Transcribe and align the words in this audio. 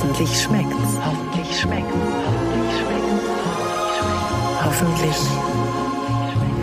Hoffentlich 0.00 0.42
schmeckt's. 0.42 0.96
Hoffentlich 1.04 1.60
schmeckt's. 1.60 1.94
Hoffentlich 4.64 5.14
schmeckt's. 5.14 5.26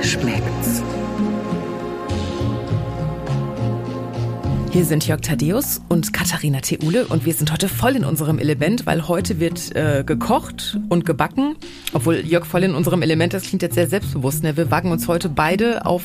Hoffentlich 0.01 0.11
schmeckt's. 0.11 0.96
Hier 4.77 4.85
sind 4.85 5.07
Jörg 5.07 5.21
Thaddeus 5.21 5.81
und 5.89 6.13
Katharina 6.13 6.59
Theule 6.59 7.07
und 7.07 7.25
wir 7.25 7.33
sind 7.33 7.51
heute 7.51 7.67
voll 7.67 7.95
in 7.95 8.05
unserem 8.05 8.37
Element, 8.37 8.85
weil 8.85 9.07
heute 9.07 9.39
wird 9.39 9.75
äh, 9.75 10.03
gekocht 10.05 10.77
und 10.89 11.03
gebacken. 11.03 11.55
Obwohl 11.93 12.17
Jörg 12.17 12.45
voll 12.45 12.61
in 12.61 12.75
unserem 12.75 13.01
Element, 13.01 13.33
das 13.33 13.41
klingt 13.41 13.63
jetzt 13.63 13.73
sehr 13.73 13.87
selbstbewusst. 13.87 14.43
Ne? 14.43 14.55
Wir 14.55 14.69
wagen 14.69 14.91
uns 14.91 15.07
heute 15.07 15.29
beide 15.29 15.87
auf 15.87 16.03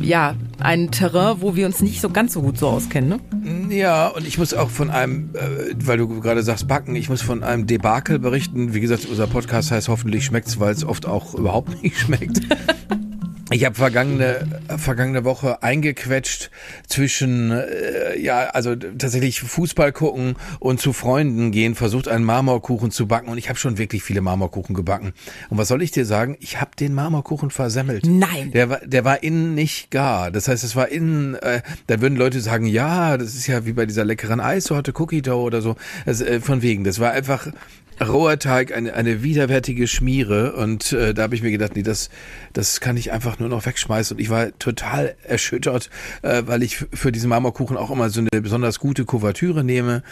äh, 0.00 0.06
ja, 0.06 0.36
ein 0.58 0.90
Terrain, 0.90 1.42
wo 1.42 1.54
wir 1.54 1.66
uns 1.66 1.82
nicht 1.82 2.00
so 2.00 2.08
ganz 2.08 2.32
so 2.32 2.40
gut 2.40 2.56
so 2.56 2.68
auskennen. 2.68 3.20
Ne? 3.44 3.76
Ja, 3.76 4.08
und 4.08 4.26
ich 4.26 4.38
muss 4.38 4.54
auch 4.54 4.70
von 4.70 4.88
einem, 4.88 5.34
äh, 5.34 5.74
weil 5.76 5.98
du 5.98 6.08
gerade 6.22 6.42
sagst 6.42 6.66
backen, 6.66 6.96
ich 6.96 7.10
muss 7.10 7.20
von 7.20 7.42
einem 7.42 7.66
Debakel 7.66 8.18
berichten. 8.18 8.72
Wie 8.72 8.80
gesagt, 8.80 9.04
unser 9.04 9.26
Podcast 9.26 9.70
heißt 9.70 9.88
hoffentlich 9.88 10.24
schmeckt's, 10.24 10.58
weil 10.58 10.72
es 10.72 10.82
oft 10.82 11.04
auch 11.04 11.34
überhaupt 11.34 11.82
nicht 11.82 11.98
schmeckt. 11.98 12.40
Ich 13.52 13.64
habe 13.64 13.76
vergangene 13.76 14.60
vergangene 14.76 15.22
Woche 15.22 15.62
eingequetscht 15.62 16.50
zwischen 16.88 17.52
äh, 17.52 18.18
ja 18.18 18.48
also 18.48 18.74
tatsächlich 18.74 19.40
Fußball 19.40 19.92
gucken 19.92 20.34
und 20.58 20.80
zu 20.80 20.92
Freunden 20.92 21.52
gehen, 21.52 21.76
versucht 21.76 22.08
einen 22.08 22.24
Marmorkuchen 22.24 22.90
zu 22.90 23.06
backen 23.06 23.28
und 23.28 23.38
ich 23.38 23.48
habe 23.48 23.56
schon 23.56 23.78
wirklich 23.78 24.02
viele 24.02 24.20
Marmorkuchen 24.20 24.74
gebacken. 24.74 25.12
Und 25.48 25.58
was 25.58 25.68
soll 25.68 25.80
ich 25.82 25.92
dir 25.92 26.04
sagen? 26.04 26.36
Ich 26.40 26.60
habe 26.60 26.72
den 26.78 26.92
Marmorkuchen 26.92 27.50
versemmelt. 27.50 28.04
Nein. 28.04 28.50
Der 28.50 28.68
war 28.68 28.80
der 28.84 29.04
war 29.04 29.22
innen 29.22 29.54
nicht 29.54 29.92
gar. 29.92 30.32
Das 30.32 30.48
heißt, 30.48 30.64
es 30.64 30.74
war 30.74 30.88
innen. 30.88 31.36
Äh, 31.36 31.62
da 31.86 32.00
würden 32.00 32.16
Leute 32.16 32.40
sagen, 32.40 32.66
ja, 32.66 33.16
das 33.16 33.36
ist 33.36 33.46
ja 33.46 33.64
wie 33.64 33.74
bei 33.74 33.86
dieser 33.86 34.04
leckeren 34.04 34.40
Eissorte 34.40 34.92
Cookie 34.96 35.22
Dough 35.22 35.44
oder 35.44 35.62
so. 35.62 35.76
Das, 36.04 36.20
äh, 36.20 36.40
von 36.40 36.62
wegen. 36.62 36.82
Das 36.82 36.98
war 36.98 37.12
einfach 37.12 37.46
roher 38.00 38.38
Teig, 38.38 38.74
eine, 38.74 38.94
eine 38.94 39.22
widerwärtige 39.22 39.86
Schmiere. 39.86 40.54
Und 40.54 40.92
äh, 40.92 41.14
da 41.14 41.22
habe 41.22 41.34
ich 41.34 41.42
mir 41.42 41.50
gedacht, 41.50 41.76
nee, 41.76 41.82
das, 41.82 42.10
das 42.52 42.80
kann 42.80 42.96
ich 42.96 43.12
einfach 43.12 43.38
nur 43.38 43.48
noch 43.48 43.66
wegschmeißen. 43.66 44.16
Und 44.16 44.20
ich 44.20 44.30
war 44.30 44.56
total 44.58 45.14
erschüttert, 45.22 45.90
äh, 46.22 46.42
weil 46.46 46.62
ich 46.62 46.76
für 46.92 47.12
diesen 47.12 47.28
Marmorkuchen 47.30 47.76
auch 47.76 47.90
immer 47.90 48.10
so 48.10 48.20
eine 48.20 48.42
besonders 48.42 48.78
gute 48.78 49.04
Kuvertüre 49.04 49.64
nehme. 49.64 50.02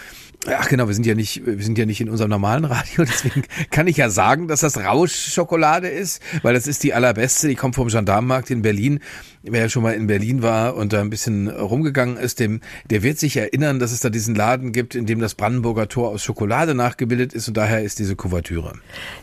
Ach 0.47 0.69
genau, 0.69 0.89
wir 0.89 0.95
sind 0.95 1.07
ja 1.07 1.15
nicht, 1.15 1.47
wir 1.47 1.63
sind 1.63 1.79
ja 1.79 1.87
nicht 1.87 2.01
in 2.01 2.11
unserem 2.11 2.31
normalen 2.31 2.65
Radio, 2.65 2.99
deswegen 3.05 3.45
kann 3.71 3.87
ich 3.87 3.97
ja 3.97 4.11
sagen, 4.11 4.49
dass 4.49 4.61
das 4.61 4.77
Rauschschokolade 4.77 5.89
ist, 5.89 6.23
weil 6.43 6.55
das 6.55 6.67
ist 6.67 6.83
die 6.83 6.93
allerbeste, 6.93 7.49
die 7.49 7.55
kommt 7.55 7.75
vom 7.75 7.89
Gendarmenmarkt 7.89 8.51
in 8.51 8.63
Berlin. 8.63 9.01
Wer 9.43 9.63
ja 9.63 9.69
schon 9.69 9.83
mal 9.83 9.93
in 9.93 10.07
Berlin 10.07 10.43
war 10.43 10.75
und 10.75 10.93
da 10.93 11.01
ein 11.01 11.11
bisschen 11.11 11.49
rumgegangen 11.49 12.17
ist, 12.17 12.41
dem, 12.41 12.61
der 12.89 13.03
wird 13.03 13.19
sich 13.19 13.37
erinnern, 13.37 13.79
dass 13.79 13.93
es 13.93 14.01
da 14.01 14.11
diesen 14.11 14.35
Laden 14.35 14.73
gibt, 14.73 14.95
in 14.95 15.07
dem 15.07 15.21
das 15.21 15.35
Brandenburger 15.35 15.89
Tor 15.89 16.09
aus 16.11 16.23
Schokolade 16.23 16.75
nachgebildet 16.75 17.33
ist 17.33 17.49
und 17.49 17.57
daher 17.57 17.83
ist 17.83 17.99
diese 17.99 18.17
Kuvertüre. 18.17 18.75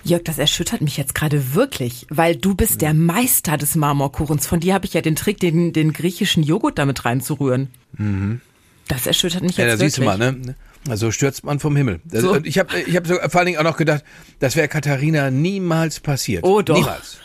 Jörg, 0.03 0.23
das 0.23 0.37
erschüttert 0.37 0.81
mich 0.81 0.97
jetzt 0.97 1.15
gerade 1.15 1.55
wirklich, 1.55 2.05
weil 2.09 2.35
du 2.35 2.55
bist 2.55 2.81
der 2.81 2.93
Meister 2.93 3.57
des 3.57 3.75
Marmorkuchens. 3.75 4.45
Von 4.47 4.59
dir 4.59 4.73
habe 4.73 4.85
ich 4.85 4.93
ja 4.93 5.01
den 5.01 5.15
Trick, 5.15 5.39
den, 5.39 5.73
den 5.73 5.93
griechischen 5.93 6.43
Joghurt 6.43 6.77
damit 6.77 7.05
reinzurühren. 7.05 7.69
Mhm. 7.97 8.41
Das 8.87 9.07
erschüttert 9.07 9.41
mich 9.41 9.57
jetzt 9.57 9.59
ja, 9.59 9.65
da 9.65 9.71
wirklich. 9.71 9.93
siehst 9.93 9.97
du 9.99 10.03
mal, 10.03 10.17
ne? 10.17 10.55
Also 10.89 11.11
stürzt 11.11 11.43
man 11.43 11.59
vom 11.59 11.75
Himmel. 11.75 11.99
So. 12.11 12.33
und 12.33 12.47
Ich 12.47 12.57
habe 12.57 12.79
ich 12.79 12.95
hab 12.95 13.05
so 13.07 13.15
vor 13.15 13.35
allen 13.35 13.45
Dingen 13.45 13.59
auch 13.59 13.63
noch 13.63 13.77
gedacht, 13.77 14.03
das 14.39 14.55
wäre 14.55 14.67
Katharina 14.67 15.29
niemals 15.29 15.99
passiert. 15.99 16.43
Oh, 16.43 16.61
doch. 16.61 16.75
Niemals. 16.75 17.19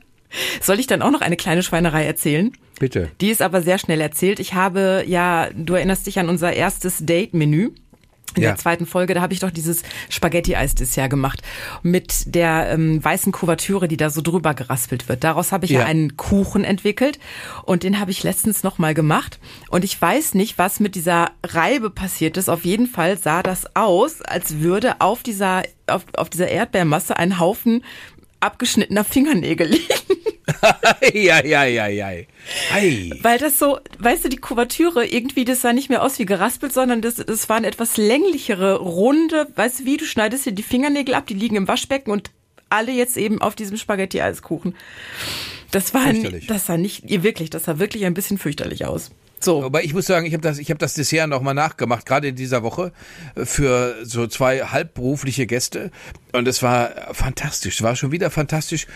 Soll 0.62 0.78
ich 0.78 0.86
dann 0.86 1.02
auch 1.02 1.10
noch 1.10 1.20
eine 1.20 1.36
kleine 1.36 1.62
Schweinerei 1.62 2.04
erzählen? 2.04 2.52
Bitte. 2.78 3.10
Die 3.20 3.30
ist 3.30 3.42
aber 3.42 3.62
sehr 3.62 3.78
schnell 3.78 4.00
erzählt. 4.00 4.38
Ich 4.38 4.54
habe 4.54 5.04
ja, 5.06 5.48
du 5.54 5.74
erinnerst 5.74 6.06
dich 6.06 6.18
an 6.18 6.28
unser 6.28 6.52
erstes 6.52 7.04
Date-Menü. 7.04 7.70
In 8.36 8.42
Ja. 8.42 8.50
der 8.50 8.56
zweiten 8.58 8.86
Folge, 8.86 9.14
da 9.14 9.20
habe 9.20 9.32
ich 9.32 9.40
doch 9.40 9.50
dieses 9.50 9.82
Spaghetti-Eis-Dessert 10.08 11.10
gemacht 11.10 11.42
mit 11.82 12.34
der 12.34 12.70
ähm, 12.70 13.02
weißen 13.04 13.32
Kuvertüre, 13.32 13.88
die 13.88 13.96
da 13.96 14.10
so 14.10 14.20
drüber 14.22 14.54
geraspelt 14.54 15.08
wird. 15.08 15.24
Daraus 15.24 15.52
habe 15.52 15.64
ich 15.64 15.72
ja. 15.72 15.80
Ja. 15.80 15.86
einen 15.86 16.16
Kuchen 16.16 16.62
entwickelt 16.64 17.18
und 17.64 17.82
den 17.82 17.98
habe 17.98 18.10
ich 18.10 18.22
letztens 18.22 18.62
noch 18.62 18.78
mal 18.78 18.94
gemacht. 18.94 19.38
Und 19.70 19.84
ich 19.84 20.00
weiß 20.00 20.34
nicht, 20.34 20.58
was 20.58 20.78
mit 20.80 20.94
dieser 20.94 21.30
Reibe 21.44 21.90
passiert 21.90 22.36
ist. 22.36 22.48
Auf 22.48 22.64
jeden 22.64 22.86
Fall 22.86 23.18
sah 23.18 23.42
das 23.42 23.74
aus, 23.74 24.20
als 24.22 24.60
würde 24.60 25.00
auf 25.00 25.22
dieser 25.22 25.62
auf, 25.86 26.04
auf 26.16 26.30
dieser 26.30 26.48
Erdbeermasse 26.48 27.16
ein 27.16 27.38
Haufen 27.40 27.82
abgeschnittener 28.40 29.04
Fingernägel 29.04 29.66
liegen. 29.70 29.84
Ja, 31.12 31.44
ja, 31.44 31.64
ja, 31.64 31.86
ja. 31.86 32.08
Ei. 32.72 33.10
Weil 33.22 33.38
das 33.38 33.58
so, 33.58 33.78
weißt 33.98 34.24
du, 34.24 34.28
die 34.28 34.36
Kuvertüre, 34.36 35.06
irgendwie, 35.06 35.44
das 35.44 35.62
sah 35.62 35.72
nicht 35.72 35.88
mehr 35.88 36.02
aus 36.02 36.18
wie 36.18 36.26
geraspelt, 36.26 36.72
sondern 36.72 37.02
das, 37.02 37.16
das 37.16 37.48
waren 37.48 37.64
etwas 37.64 37.96
länglichere, 37.96 38.78
runde, 38.78 39.48
weißt 39.56 39.80
du 39.80 39.84
wie, 39.84 39.96
du 39.96 40.04
schneidest 40.04 40.46
dir 40.46 40.52
die 40.52 40.62
Fingernägel 40.62 41.14
ab, 41.14 41.26
die 41.26 41.34
liegen 41.34 41.56
im 41.56 41.68
Waschbecken 41.68 42.10
und 42.10 42.30
alle 42.68 42.92
jetzt 42.92 43.16
eben 43.16 43.40
auf 43.40 43.54
diesem 43.54 43.76
Spaghetti-Eiskuchen. 43.76 44.74
Das 45.70 45.94
war, 45.94 46.02
Fürchterlich. 46.02 46.46
das 46.46 46.66
sah 46.66 46.76
nicht, 46.76 47.08
ihr 47.08 47.22
wirklich, 47.22 47.50
das 47.50 47.64
sah 47.64 47.78
wirklich 47.78 48.04
ein 48.04 48.14
bisschen 48.14 48.38
fürchterlich 48.38 48.86
aus. 48.86 49.10
So. 49.40 49.64
Aber 49.64 49.82
ich 49.82 49.94
muss 49.94 50.06
sagen, 50.06 50.26
ich 50.26 50.34
habe 50.34 50.42
das, 50.42 50.58
ich 50.58 50.70
habe 50.70 50.78
das 50.78 50.94
Dessert 50.94 51.28
noch 51.28 51.40
mal 51.40 51.54
nachgemacht, 51.54 52.06
gerade 52.06 52.28
in 52.28 52.36
dieser 52.36 52.62
Woche 52.62 52.92
äh, 53.34 53.44
für 53.46 53.96
so 54.04 54.26
zwei 54.26 54.60
halbberufliche 54.60 55.46
Gäste 55.46 55.90
und 56.32 56.46
es 56.46 56.62
war 56.62 56.90
fantastisch. 57.12 57.76
Es 57.76 57.82
war 57.82 57.96
schon 57.96 58.12
wieder 58.12 58.30
fantastisch. 58.30 58.86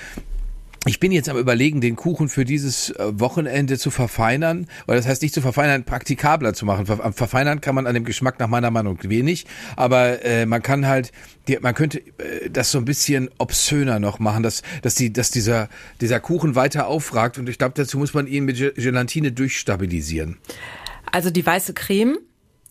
Ich 0.86 1.00
bin 1.00 1.12
jetzt 1.12 1.30
am 1.30 1.38
überlegen, 1.38 1.80
den 1.80 1.96
Kuchen 1.96 2.28
für 2.28 2.44
dieses 2.44 2.90
äh, 2.90 3.18
Wochenende 3.18 3.78
zu 3.78 3.90
verfeinern, 3.90 4.66
oder 4.86 4.96
das 4.96 5.06
heißt 5.06 5.22
nicht 5.22 5.32
zu 5.32 5.40
verfeinern, 5.40 5.84
praktikabler 5.84 6.52
zu 6.52 6.66
machen. 6.66 6.86
Am 7.00 7.14
verfeinern 7.14 7.62
kann 7.62 7.74
man 7.74 7.86
an 7.86 7.94
dem 7.94 8.04
Geschmack 8.04 8.38
nach 8.38 8.48
meiner 8.48 8.70
Meinung 8.70 8.98
wenig, 9.02 9.46
aber 9.76 10.22
äh, 10.24 10.44
man 10.44 10.62
kann 10.62 10.86
halt, 10.86 11.10
die, 11.48 11.58
man 11.58 11.74
könnte 11.74 12.00
äh, 12.18 12.50
das 12.50 12.70
so 12.70 12.78
ein 12.78 12.84
bisschen 12.84 13.30
obszöner 13.38 13.98
noch 13.98 14.18
machen, 14.18 14.42
dass, 14.42 14.62
dass 14.82 14.94
die, 14.94 15.10
dass 15.10 15.30
dieser 15.30 15.70
dieser 16.02 16.20
Kuchen 16.20 16.54
weiter 16.54 16.86
aufragt 16.86 17.38
und 17.38 17.48
ich 17.48 17.56
glaube, 17.56 17.74
dazu 17.76 17.96
muss 17.96 18.12
man 18.12 18.26
ihn 18.26 18.44
mit 18.44 18.58
Ge- 18.58 18.74
Gelatine 18.74 19.32
durchstabilisieren. 19.32 20.36
Also 21.10 21.30
die 21.30 21.46
weiße 21.46 21.72
Creme 21.72 22.18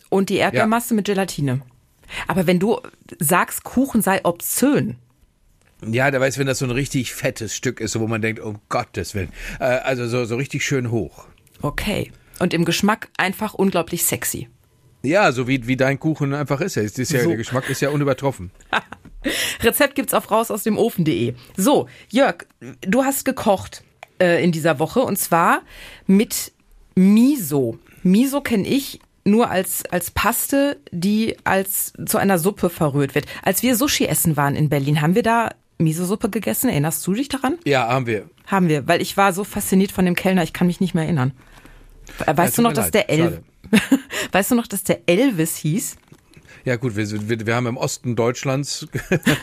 und 0.10 0.30
die 0.30 0.36
Erdbeermasse 0.36 0.94
mit 0.94 1.06
Gelatine. 1.06 1.62
Aber 2.28 2.46
wenn 2.46 2.60
du 2.60 2.80
sagst, 3.18 3.64
Kuchen 3.64 4.04
sei 4.04 4.22
obszön, 4.24 4.98
Ja, 5.92 6.12
der 6.12 6.22
weiß, 6.22 6.38
wenn 6.38 6.48
das 6.48 6.60
so 6.60 6.66
ein 6.66 6.72
richtig 6.72 7.14
fettes 7.14 7.56
Stück 7.56 7.80
ist, 7.80 8.00
wo 8.00 8.08
man 8.08 8.22
denkt, 8.22 8.40
um 8.40 8.60
Gottes 8.70 9.16
Willen. 9.16 9.30
Äh, 9.60 9.66
also 9.66 10.08
so, 10.08 10.26
so 10.26 10.36
richtig 10.36 10.66
schön 10.66 10.92
hoch. 10.92 11.26
okay. 11.62 12.12
Und 12.40 12.54
im 12.54 12.66
Geschmack 12.66 13.10
einfach 13.16 13.54
unglaublich 13.54 14.04
sexy. 14.06 14.50
Ja, 15.04 15.32
so 15.32 15.48
wie, 15.48 15.68
wie 15.68 15.78
dein 15.78 16.00
Kuchen 16.00 16.34
einfach 16.34 16.62
ist. 16.62 16.78
Es 16.78 16.98
ist 16.98 17.12
ja 17.12 17.22
So. 17.22 17.30
Der 17.30 17.38
Geschmack 17.38 17.70
ist 17.70 17.80
ja 17.82 17.90
unübertroffen. 17.90 18.50
Rezept 19.62 19.96
gibt's 19.96 20.14
auf 20.14 20.32
raus 20.32 20.50
aus 20.50 20.64
dem 20.64 20.78
Ofen.de. 20.78 21.36
So, 21.56 21.88
Jörg, 22.10 22.46
du 22.82 23.04
hast 23.04 23.24
gekocht 23.24 23.84
äh, 24.20 24.44
in 24.44 24.52
dieser 24.52 24.80
Woche 24.80 25.02
und 25.02 25.18
zwar 25.20 25.62
mit 26.08 26.52
Miso. 26.96 27.78
Miso 28.02 28.42
kenne 28.42 28.68
ich 28.68 29.00
nur 29.26 29.50
als, 29.50 29.86
als 29.86 30.12
Paste, 30.12 30.78
die 30.92 31.38
als 31.44 31.94
zu 32.06 32.18
einer 32.18 32.40
Suppe 32.40 32.70
verrührt 32.70 33.16
wird. 33.16 33.26
Als 33.44 33.64
wir 33.64 33.76
Sushi 33.76 34.06
essen 34.06 34.36
waren 34.38 34.56
in 34.56 34.70
Berlin, 34.70 35.02
haben 35.02 35.16
wir 35.16 35.24
da 35.24 35.52
Miso-Suppe 35.84 36.30
gegessen? 36.30 36.70
Erinnerst 36.70 37.06
du 37.06 37.14
dich 37.14 37.30
daran? 37.30 37.58
Ja, 37.66 37.88
haben 37.88 38.08
wir. 38.08 38.30
Haben 38.48 38.68
wir, 38.70 38.88
weil 38.88 39.02
ich 39.02 39.16
war 39.18 39.34
so 39.34 39.44
fasziniert 39.44 39.92
von 39.92 40.06
dem 40.06 40.16
Kellner, 40.16 40.44
ich 40.44 40.54
kann 40.54 40.68
mich 40.68 40.80
nicht 40.82 40.94
mehr 40.96 41.04
erinnern. 41.06 41.34
Äh, 42.26 42.36
Weißt 42.36 42.56
tut 42.56 42.66
du 42.66 42.70
noch, 42.70 42.74
dass 42.74 42.86
leid, 42.88 42.94
der 42.96 43.10
El 43.10 43.44
Weißt 44.32 44.52
du 44.52 44.56
noch, 44.56 44.68
dass 44.68 44.84
der 44.84 45.02
Elvis 45.08 45.56
hieß? 45.58 45.96
Ja 46.66 46.78
gut, 46.78 46.96
wir, 46.96 47.10
wir, 47.30 47.46
wir 47.46 47.56
haben 47.56 47.68
im 47.68 47.76
Osten 47.76 48.16
Deutschlands 48.16 48.88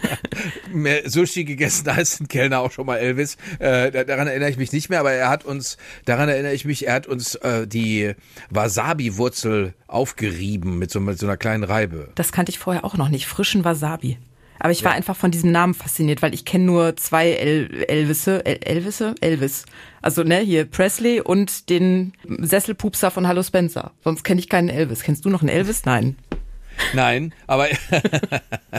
mehr 0.73 1.09
Sushi 1.09 1.45
gegessen 1.45 1.89
als 1.89 2.19
ein 2.21 2.29
Kellner 2.29 2.61
auch 2.61 2.71
schon 2.73 2.87
mal 2.87 2.97
Elvis. 2.97 3.37
Äh, 3.59 3.91
da- 3.91 4.05
daran 4.05 4.27
erinnere 4.27 4.49
ich 4.51 4.57
mich 4.57 4.73
nicht 4.73 4.89
mehr, 4.89 5.01
aber 5.01 5.13
er 5.13 5.29
hat 5.29 5.45
uns, 5.45 5.77
daran 6.07 6.29
erinnere 6.31 6.55
ich 6.55 6.65
mich, 6.65 6.87
er 6.87 6.95
hat 6.95 7.07
uns 7.07 7.35
äh, 7.37 7.67
die 7.67 8.15
Wasabi-Wurzel 8.51 9.75
aufgerieben 9.87 10.79
mit 10.79 10.91
so, 10.91 11.01
mit 11.01 11.19
so 11.19 11.27
einer 11.27 11.37
kleinen 11.37 11.65
Reibe. 11.65 12.09
Das 12.15 12.33
kannte 12.33 12.51
ich 12.51 12.59
vorher 12.59 12.85
auch 12.85 12.97
noch 12.97 13.09
nicht. 13.09 13.27
Frischen 13.27 13.65
Wasabi. 13.65 14.19
Aber 14.61 14.73
ich 14.73 14.85
war 14.85 14.93
einfach 14.93 15.17
von 15.17 15.31
diesem 15.31 15.51
Namen 15.53 15.75
fasziniert, 15.75 16.23
weil 16.23 16.35
ich 16.35 16.45
kenne 16.45 16.65
nur 16.65 16.97
zwei 16.97 17.31
El 17.31 17.83
Elvisse, 17.89 18.45
El 18.45 18.59
Elvisse, 18.63 19.15
Elvis. 19.21 19.65
Also 20.03 20.23
ne, 20.23 20.39
hier 20.41 20.67
Presley 20.67 21.21
und 21.21 21.71
den 21.71 22.13
Sesselpupser 22.29 23.11
von 23.11 23.27
Hallo 23.27 23.43
Spencer. 23.43 23.93
Sonst 24.05 24.23
kenne 24.23 24.39
ich 24.39 24.49
keinen 24.49 24.69
Elvis. 24.69 25.03
Kennst 25.03 25.25
du 25.25 25.31
noch 25.31 25.41
einen 25.41 25.49
Elvis? 25.49 25.85
Nein. 25.87 26.17
Nein, 26.95 27.35
aber 27.47 27.69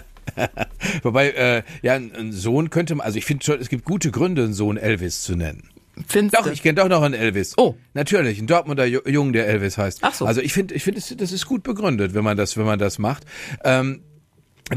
wobei 1.04 1.30
äh, 1.32 1.64
ja 1.82 1.94
ein 1.96 2.32
Sohn 2.32 2.70
könnte 2.70 2.96
man, 2.96 3.06
also 3.06 3.18
ich 3.18 3.26
finde 3.26 3.44
schon, 3.46 3.60
es 3.60 3.70
gibt 3.70 3.86
gute 3.86 4.12
Gründe, 4.12 4.44
einen 4.44 4.54
Sohn 4.54 4.78
Elvis 4.78 5.22
zu 5.22 5.36
nennen. 5.36 5.70
Findest 6.08 6.36
Doch, 6.38 6.52
ich 6.52 6.64
kenne 6.64 6.76
doch 6.82 6.90
noch 6.90 7.04
einen 7.04 7.14
Elvis. 7.14 7.54
Oh. 7.58 7.76
Natürlich, 7.94 8.40
ein 8.40 8.48
Dortmunder 8.48 8.86
Ju- 8.86 9.08
Jungen, 9.08 9.34
der 9.34 9.48
Elvis 9.48 9.78
heißt. 9.78 10.00
Ach 10.02 10.14
so. 10.14 10.26
Also 10.26 10.42
ich 10.42 10.54
finde, 10.54 10.74
ich 10.74 10.84
finde, 10.84 11.00
das- 11.00 11.14
das 11.16 11.32
ist 11.32 11.46
gut 11.46 11.64
begründet, 11.64 12.14
wenn 12.14 12.24
man 12.24 12.38
das, 12.38 12.58
wenn 12.58 12.66
man 12.66 12.80
das 12.80 12.98
macht. 12.98 13.26
Ähm, 13.64 14.02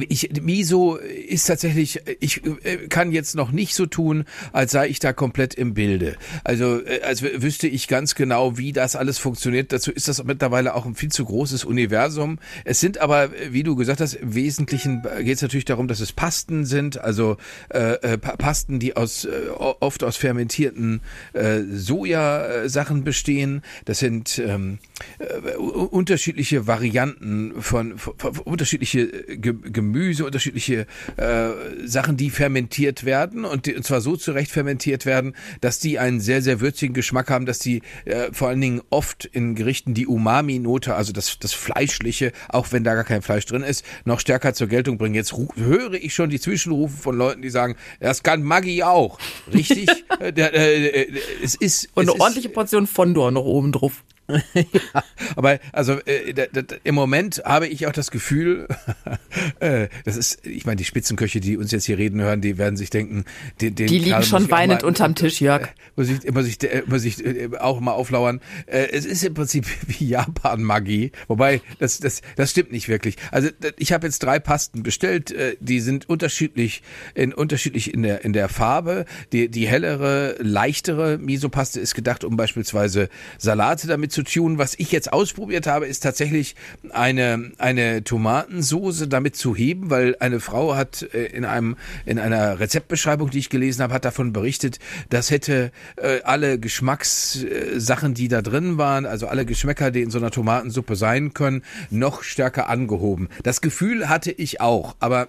ich, 0.09 0.31
Miso 0.43 0.97
ist 0.97 1.47
tatsächlich, 1.47 2.01
ich 2.21 2.43
äh, 2.65 2.89
kann 2.89 3.13
jetzt 3.13 3.37
noch 3.37 3.53
nicht 3.53 3.75
so 3.75 3.87
tun, 3.87 4.25
als 4.53 4.73
sei 4.73 4.89
ich 4.89 4.99
da 4.99 5.13
komplett 5.13 5.55
im 5.55 5.75
Bilde. 5.75 6.17
Also 6.43 6.85
äh, 6.85 7.03
als 7.03 7.23
wüsste 7.23 7.69
ich 7.69 7.87
ganz 7.87 8.15
genau, 8.15 8.59
wie 8.59 8.73
das 8.73 8.97
alles 8.97 9.19
funktioniert. 9.19 9.73
Dazu 9.73 9.93
ist 9.93 10.09
das 10.09 10.25
mittlerweile 10.25 10.75
auch 10.75 10.87
ein 10.87 10.95
viel 10.95 11.13
zu 11.13 11.25
großes 11.25 11.65
Universum. 11.65 12.39
Es 12.65 12.81
sind 12.81 12.99
aber, 12.99 13.31
wie 13.51 13.63
du 13.63 13.77
gesagt 13.77 14.01
hast, 14.01 14.15
im 14.15 14.35
Wesentlichen 14.35 15.03
geht 15.21 15.37
es 15.37 15.43
natürlich 15.43 15.65
darum, 15.65 15.87
dass 15.87 16.01
es 16.01 16.13
Pasten 16.13 16.65
sind, 16.65 16.99
also 16.99 17.37
äh, 17.69 18.19
Pasten, 18.19 18.81
die 18.81 18.97
aus 18.97 19.25
äh, 19.25 19.49
oft 19.55 20.03
aus 20.03 20.17
fermentierten 20.17 21.03
äh, 21.33 21.61
Sojasachen 21.71 23.05
bestehen. 23.05 23.63
Das 23.85 23.99
sind 23.99 24.39
ähm, 24.39 24.79
äh, 25.19 25.57
unterschiedliche 25.57 26.67
Varianten 26.67 27.61
von, 27.61 27.99
von, 27.99 28.15
von 28.17 28.39
unterschiedliche 28.39 29.07
Ge 29.07 29.55
Gemüse, 29.75 30.25
unterschiedliche 30.25 30.87
äh, 31.17 31.51
Sachen, 31.85 32.17
die 32.17 32.31
fermentiert 32.31 33.05
werden 33.05 33.45
und, 33.45 33.67
die, 33.67 33.75
und 33.75 33.85
zwar 33.85 34.01
so 34.01 34.17
zurecht 34.17 34.51
fermentiert 34.51 35.05
werden, 35.05 35.35
dass 35.61 35.79
die 35.79 35.99
einen 35.99 36.21
sehr, 36.21 36.41
sehr 36.41 36.61
würzigen 36.61 36.95
Geschmack 36.95 37.31
haben, 37.31 37.45
dass 37.45 37.59
die 37.59 37.83
äh, 38.07 38.33
vor 38.33 38.49
allen 38.49 38.61
Dingen 38.61 38.81
oft 38.89 39.27
in 39.27 39.55
Gerichten 39.55 39.93
die 39.93 40.07
Umami-Note, 40.07 40.95
also 40.95 41.13
das, 41.13 41.39
das 41.39 41.53
Fleischliche, 41.53 42.33
auch 42.49 42.73
wenn 42.73 42.85
da 42.85 42.95
gar 42.95 43.05
kein 43.05 43.21
Fleisch 43.21 43.45
drin 43.45 43.63
ist, 43.63 43.85
noch 44.05 44.21
stärker 44.21 44.55
zur 44.55 44.69
Geltung 44.69 44.97
bringen. 44.97 45.15
Jetzt 45.15 45.35
höre 45.57 45.95
ich 45.95 46.15
schon 46.15 46.31
die 46.31 46.41
Zwischenrufe 46.41 46.97
von 46.97 47.17
Leuten, 47.17 47.43
die 47.43 47.51
sagen, 47.51 47.77
das 48.01 48.23
kann 48.23 48.43
Maggi 48.43 48.83
auch. 48.83 49.19
Richtig? 49.53 49.89
äh, 50.21 50.29
äh, 50.31 51.21
es 51.43 51.55
ist. 51.55 51.89
Und 51.95 52.09
eine 52.09 52.21
ordentliche 52.21 52.49
Portion 52.49 52.87
Fondor 52.87 53.31
noch 53.31 53.45
oben 53.45 53.73
drauf. 53.73 54.05
ja, 54.55 55.05
aber 55.37 55.59
also 55.73 55.99
äh, 56.07 56.35
im 56.83 56.95
Moment 56.95 57.43
habe 57.45 57.67
ich 57.67 57.87
auch 57.87 57.93
das 57.93 58.11
Gefühl, 58.11 58.67
äh, 59.61 59.89
das 60.05 60.17
ist, 60.17 60.47
ich 60.47 60.65
meine, 60.65 60.77
die 60.77 60.85
Spitzenköche, 60.85 61.41
die 61.41 61.59
uns 61.59 61.73
jetzt 61.73 61.85
hier 61.85 61.99
reden 61.99 62.23
hören, 62.23 62.41
die 62.41 62.57
werden 62.57 62.77
sich 62.77 62.89
denken, 62.89 63.25
den, 63.61 63.75
den 63.75 63.87
die 63.87 63.99
liegen 63.99 64.23
schon 64.23 64.51
weinend 64.51 64.83
mal, 64.83 64.89
unterm 64.89 65.15
Tisch, 65.15 65.43
Jörg. 65.43 65.63
Äh, 65.63 65.69
muss 65.97 66.09
ich, 66.09 66.33
muss 66.33 66.47
ich, 66.47 66.59
muss 66.87 67.05
ich 67.05 67.25
äh, 67.25 67.51
auch 67.59 67.81
mal 67.81 67.93
auflauern. 67.93 68.41
Äh, 68.67 68.89
es 68.93 69.05
ist 69.05 69.25
im 69.25 69.35
Prinzip 69.35 69.67
wie 69.87 70.07
Japan-Magie, 70.07 71.13
wobei 71.29 71.61
das, 71.79 71.99
das, 71.99 72.23
das 72.37 72.51
stimmt 72.51 72.73
nicht 72.73 72.89
wirklich. 72.89 73.17
Also 73.31 73.51
ich 73.79 73.93
habe 73.93 74.07
jetzt 74.07 74.23
drei 74.23 74.39
Pasten 74.39 74.83
bestellt, 74.83 75.33
äh, 75.33 75.57
die 75.61 75.81
sind 75.81 76.09
unterschiedlich 76.09 76.83
in 77.15 77.35
unterschiedlich 77.35 77.93
in 77.93 78.03
der 78.03 78.25
in 78.25 78.33
der 78.33 78.49
Farbe. 78.49 79.05
Die 79.33 79.51
die 79.51 79.69
hellere, 79.69 80.37
leichtere 80.39 81.19
Miso-Paste 81.19 81.79
ist 81.79 81.95
gedacht, 81.95 82.25
um 82.25 82.37
beispielsweise 82.39 83.11
Salate 83.39 83.87
damit 83.87 84.14
zu 84.15 84.23
tun. 84.23 84.59
Was 84.59 84.75
ich 84.79 84.93
jetzt 84.93 85.13
ausprobiert 85.13 85.67
habe, 85.67 85.87
ist 85.87 86.01
tatsächlich 86.01 86.55
eine, 86.91 87.53
eine 87.59 88.05
Tomatensoße 88.05 89.09
damit 89.09 89.37
zu 89.37 89.55
heben, 89.55 89.91
weil 89.91 90.17
eine 90.21 90.41
Frau 90.41 90.77
hat 90.77 91.03
äh, 91.13 91.27
in 91.27 91.45
einem, 91.45 91.77
in 92.07 92.19
einer 92.19 92.61
Rezeptbeschreibung, 92.61 93.31
die 93.31 93.41
ich 93.41 93.51
gelesen 93.51 93.83
habe, 93.83 93.93
hat 93.93 94.05
davon 94.05 94.33
berichtet, 94.33 94.79
das 95.11 95.31
hätte 95.31 95.73
äh, 95.97 96.23
alle 96.23 96.59
Geschmackssachen, 96.59 98.15
die 98.15 98.29
da 98.29 98.41
drin 98.41 98.79
waren, 98.79 99.05
also 99.05 99.27
alle 99.27 99.45
Geschmäcker, 99.45 99.91
die 99.91 100.03
in 100.03 100.11
so 100.11 100.19
einer 100.19 100.31
Tomatensuppe 100.31 100.97
sein 100.97 101.35
können, 101.35 101.63
noch 101.91 102.23
stärker 102.23 102.69
angehoben. 102.69 103.29
Das 103.43 103.61
Gefühl 103.61 104.09
hatte 104.09 104.31
ich 104.31 104.61
auch, 104.61 104.97
aber 105.01 105.29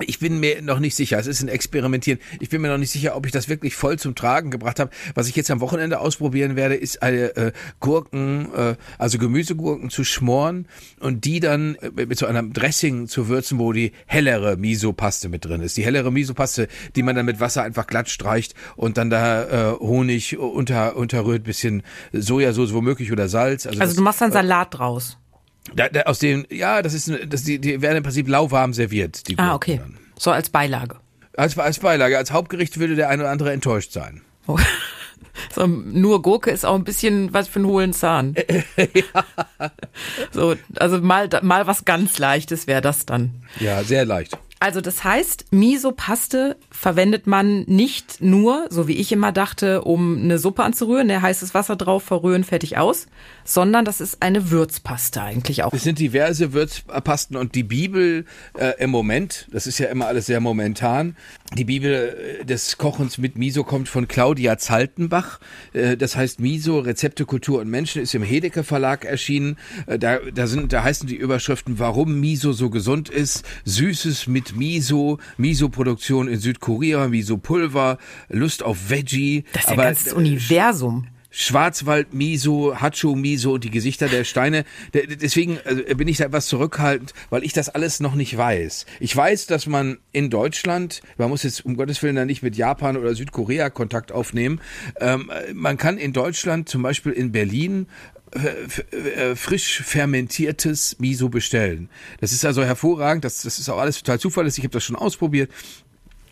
ich 0.00 0.18
bin 0.18 0.38
mir 0.40 0.62
noch 0.62 0.78
nicht 0.78 0.94
sicher. 0.94 1.18
Es 1.18 1.26
ist 1.26 1.42
ein 1.42 1.48
Experimentieren. 1.48 2.20
Ich 2.40 2.50
bin 2.50 2.60
mir 2.60 2.68
noch 2.68 2.78
nicht 2.78 2.90
sicher, 2.90 3.16
ob 3.16 3.26
ich 3.26 3.32
das 3.32 3.48
wirklich 3.48 3.74
voll 3.74 3.98
zum 3.98 4.14
Tragen 4.14 4.50
gebracht 4.50 4.78
habe. 4.78 4.90
Was 5.14 5.28
ich 5.28 5.36
jetzt 5.36 5.50
am 5.50 5.60
Wochenende 5.60 6.00
ausprobieren 6.00 6.56
werde, 6.56 6.74
ist 6.74 7.02
eine 7.02 7.36
äh, 7.36 7.52
Gurken, 7.80 8.52
äh, 8.54 8.76
also 8.98 9.18
Gemüsegurken 9.18 9.90
zu 9.90 10.04
schmoren 10.04 10.66
und 11.00 11.24
die 11.24 11.40
dann 11.40 11.76
äh, 11.76 12.06
mit 12.06 12.18
so 12.18 12.26
einem 12.26 12.52
Dressing 12.52 13.08
zu 13.08 13.28
würzen, 13.28 13.58
wo 13.58 13.72
die 13.72 13.92
hellere 14.06 14.56
Miso-Paste 14.56 15.28
mit 15.28 15.44
drin 15.44 15.60
ist. 15.60 15.76
Die 15.76 15.84
hellere 15.84 16.12
Miso-Paste, 16.12 16.68
die 16.94 17.02
man 17.02 17.16
dann 17.16 17.26
mit 17.26 17.40
Wasser 17.40 17.62
einfach 17.62 17.86
glatt 17.86 18.10
streicht 18.10 18.54
und 18.76 18.98
dann 18.98 19.10
da 19.10 19.72
äh, 19.72 19.78
Honig 19.78 20.36
unter 20.38 20.96
unterrührt, 20.96 21.44
bisschen 21.44 21.82
Sojasauce 22.12 22.72
womöglich 22.74 23.12
oder 23.12 23.28
Salz. 23.28 23.66
Also, 23.66 23.80
also 23.80 23.90
das, 23.90 23.96
du 23.96 24.02
machst 24.02 24.20
dann 24.20 24.32
Salat 24.32 24.78
draus. 24.78 25.18
Da, 25.74 25.88
da, 25.88 26.02
aus 26.02 26.18
dem, 26.18 26.46
ja, 26.50 26.82
das 26.82 26.94
ist, 26.94 27.12
das, 27.28 27.42
die, 27.42 27.58
die 27.58 27.82
werden 27.82 27.98
im 27.98 28.02
Prinzip 28.02 28.28
lauwarm 28.28 28.72
serviert. 28.72 29.28
Die 29.28 29.38
ah, 29.38 29.54
okay. 29.54 29.78
Dann. 29.78 29.98
So 30.18 30.30
als 30.30 30.50
Beilage. 30.50 30.96
Als, 31.36 31.58
als 31.58 31.78
Beilage. 31.78 32.16
Als 32.16 32.30
Hauptgericht 32.32 32.78
würde 32.78 32.96
der 32.96 33.08
eine 33.08 33.22
oder 33.22 33.30
andere 33.30 33.52
enttäuscht 33.52 33.92
sein. 33.92 34.22
Oh. 34.46 34.58
So, 35.54 35.66
nur 35.66 36.22
Gurke 36.22 36.50
ist 36.50 36.64
auch 36.64 36.74
ein 36.74 36.84
bisschen 36.84 37.32
was 37.32 37.48
für 37.48 37.58
einen 37.58 37.68
hohlen 37.68 37.92
Zahn. 37.92 38.34
ja. 38.76 39.24
So, 40.32 40.56
also 40.76 41.00
mal, 41.00 41.28
mal 41.42 41.66
was 41.66 41.84
ganz 41.84 42.18
Leichtes 42.18 42.66
wäre 42.66 42.80
das 42.80 43.06
dann. 43.06 43.42
Ja, 43.60 43.82
sehr 43.84 44.04
leicht. 44.06 44.38
Also 44.58 44.80
das 44.80 45.04
heißt, 45.04 45.52
Miso-Paste 45.52 46.56
verwendet 46.70 47.26
man 47.26 47.62
nicht 47.64 48.22
nur, 48.22 48.66
so 48.70 48.88
wie 48.88 48.96
ich 48.96 49.12
immer 49.12 49.30
dachte, 49.30 49.82
um 49.82 50.18
eine 50.18 50.38
Suppe 50.38 50.62
anzurühren, 50.62 51.08
der 51.08 51.20
heißes 51.20 51.52
Wasser 51.52 51.76
drauf, 51.76 52.02
verrühren, 52.02 52.42
fertig 52.42 52.78
aus, 52.78 53.06
sondern 53.46 53.84
das 53.84 54.00
ist 54.00 54.22
eine 54.22 54.50
Würzpaste 54.50 55.20
eigentlich 55.22 55.62
auch. 55.62 55.72
Es 55.72 55.82
sind 55.82 55.98
diverse 55.98 56.52
Würzpasten 56.52 57.36
und 57.36 57.54
die 57.54 57.62
Bibel 57.62 58.24
äh, 58.58 58.72
im 58.78 58.90
Moment, 58.90 59.46
das 59.50 59.66
ist 59.66 59.78
ja 59.78 59.88
immer 59.88 60.06
alles 60.06 60.26
sehr 60.26 60.40
momentan, 60.40 61.16
die 61.54 61.64
Bibel 61.64 62.38
äh, 62.40 62.44
des 62.44 62.78
Kochens 62.78 63.18
mit 63.18 63.36
Miso 63.36 63.64
kommt 63.64 63.88
von 63.88 64.08
Claudia 64.08 64.58
Zaltenbach. 64.58 65.40
Äh, 65.72 65.96
das 65.96 66.16
heißt 66.16 66.40
Miso, 66.40 66.78
Rezepte, 66.78 67.26
Kultur 67.26 67.60
und 67.60 67.68
Menschen 67.68 68.02
ist 68.02 68.14
im 68.14 68.22
Hedeke 68.22 68.64
Verlag 68.64 69.04
erschienen. 69.04 69.56
Äh, 69.86 69.98
da, 69.98 70.18
da 70.34 70.46
sind, 70.46 70.72
da 70.72 70.82
heißen 70.82 71.06
die 71.06 71.16
Überschriften, 71.16 71.78
warum 71.78 72.20
Miso 72.20 72.52
so 72.52 72.70
gesund 72.70 73.08
ist, 73.08 73.44
Süßes 73.64 74.26
mit 74.26 74.46
mit 74.46 74.56
Miso, 74.56 75.18
Miso-Produktion 75.38 76.28
in 76.28 76.38
Südkorea, 76.38 77.08
Miso-Pulver, 77.08 77.98
Lust 78.28 78.62
auf 78.62 78.90
Veggie. 78.90 79.44
Das 79.52 79.62
ist 79.62 79.68
ja 79.68 79.72
aber, 79.72 79.82
ganzes 79.84 80.12
Universum. 80.12 81.06
Schwarzwald 81.38 82.14
Miso, 82.14 82.80
Hacho 82.80 83.14
Miso 83.14 83.52
und 83.52 83.64
die 83.64 83.70
Gesichter 83.70 84.08
der 84.08 84.24
Steine. 84.24 84.64
Deswegen 84.94 85.58
also 85.66 85.82
bin 85.94 86.08
ich 86.08 86.16
da 86.16 86.24
etwas 86.24 86.46
zurückhaltend, 86.46 87.12
weil 87.28 87.44
ich 87.44 87.52
das 87.52 87.68
alles 87.68 88.00
noch 88.00 88.14
nicht 88.14 88.34
weiß. 88.38 88.86
Ich 89.00 89.14
weiß, 89.14 89.46
dass 89.46 89.66
man 89.66 89.98
in 90.12 90.30
Deutschland, 90.30 91.02
man 91.18 91.28
muss 91.28 91.42
jetzt 91.42 91.66
um 91.66 91.76
Gottes 91.76 92.02
Willen 92.02 92.16
da 92.16 92.24
nicht 92.24 92.42
mit 92.42 92.56
Japan 92.56 92.96
oder 92.96 93.14
Südkorea 93.14 93.68
Kontakt 93.68 94.12
aufnehmen, 94.12 94.62
ähm, 94.98 95.30
man 95.52 95.76
kann 95.76 95.98
in 95.98 96.14
Deutschland 96.14 96.70
zum 96.70 96.80
Beispiel 96.80 97.12
in 97.12 97.32
Berlin 97.32 97.86
äh, 98.32 98.96
äh, 98.96 99.36
frisch 99.36 99.82
fermentiertes 99.82 100.98
Miso 100.98 101.28
bestellen. 101.28 101.90
Das 102.20 102.32
ist 102.32 102.44
also 102.46 102.64
hervorragend, 102.64 103.24
das, 103.24 103.42
das 103.42 103.58
ist 103.58 103.68
auch 103.68 103.78
alles 103.78 103.98
total 103.98 104.18
zuverlässig, 104.18 104.60
ich 104.60 104.64
habe 104.64 104.72
das 104.72 104.84
schon 104.84 104.96
ausprobiert. 104.96 105.50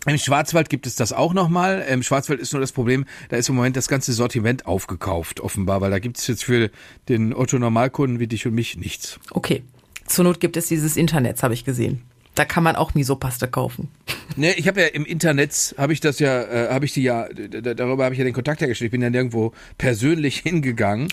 Im 0.06 0.18
Schwarzwald 0.18 0.68
gibt 0.68 0.86
es 0.86 0.96
das 0.96 1.12
auch 1.12 1.32
nochmal. 1.32 1.84
Im 1.88 2.02
Schwarzwald 2.02 2.40
ist 2.40 2.52
nur 2.52 2.60
das 2.60 2.72
Problem, 2.72 3.06
da 3.30 3.36
ist 3.36 3.48
im 3.48 3.54
Moment 3.54 3.76
das 3.76 3.88
ganze 3.88 4.12
Sortiment 4.12 4.66
aufgekauft, 4.66 5.40
offenbar, 5.40 5.80
weil 5.80 5.90
da 5.90 5.98
gibt 5.98 6.18
es 6.18 6.26
jetzt 6.26 6.44
für 6.44 6.70
den 7.08 7.34
Otto-Normalkunden 7.34 8.18
wie 8.20 8.26
dich 8.26 8.46
und 8.46 8.54
mich 8.54 8.76
nichts. 8.76 9.18
Okay. 9.30 9.62
Zur 10.06 10.24
Not 10.24 10.40
gibt 10.40 10.56
es 10.58 10.66
dieses 10.66 10.96
Internet, 10.96 11.42
habe 11.42 11.54
ich 11.54 11.64
gesehen. 11.64 12.02
Da 12.34 12.44
kann 12.44 12.64
man 12.64 12.76
auch 12.76 12.94
Misopaste 12.94 13.48
kaufen. 13.48 13.88
Ne, 14.36 14.54
ich 14.54 14.66
habe 14.66 14.80
ja 14.80 14.86
im 14.88 15.04
Internet 15.04 15.76
habe 15.78 15.92
ich 15.92 16.00
das 16.00 16.18
ja, 16.18 16.42
äh, 16.42 16.68
habe 16.70 16.86
ich 16.86 16.92
die 16.92 17.02
ja, 17.02 17.28
darüber 17.28 18.04
habe 18.04 18.14
ich 18.14 18.18
ja 18.18 18.24
den 18.24 18.32
Kontakt 18.32 18.62
hergestellt. 18.62 18.88
Ich 18.88 18.90
bin 18.90 19.02
ja 19.02 19.10
nirgendwo 19.10 19.52
persönlich 19.78 20.38
hingegangen. 20.42 21.08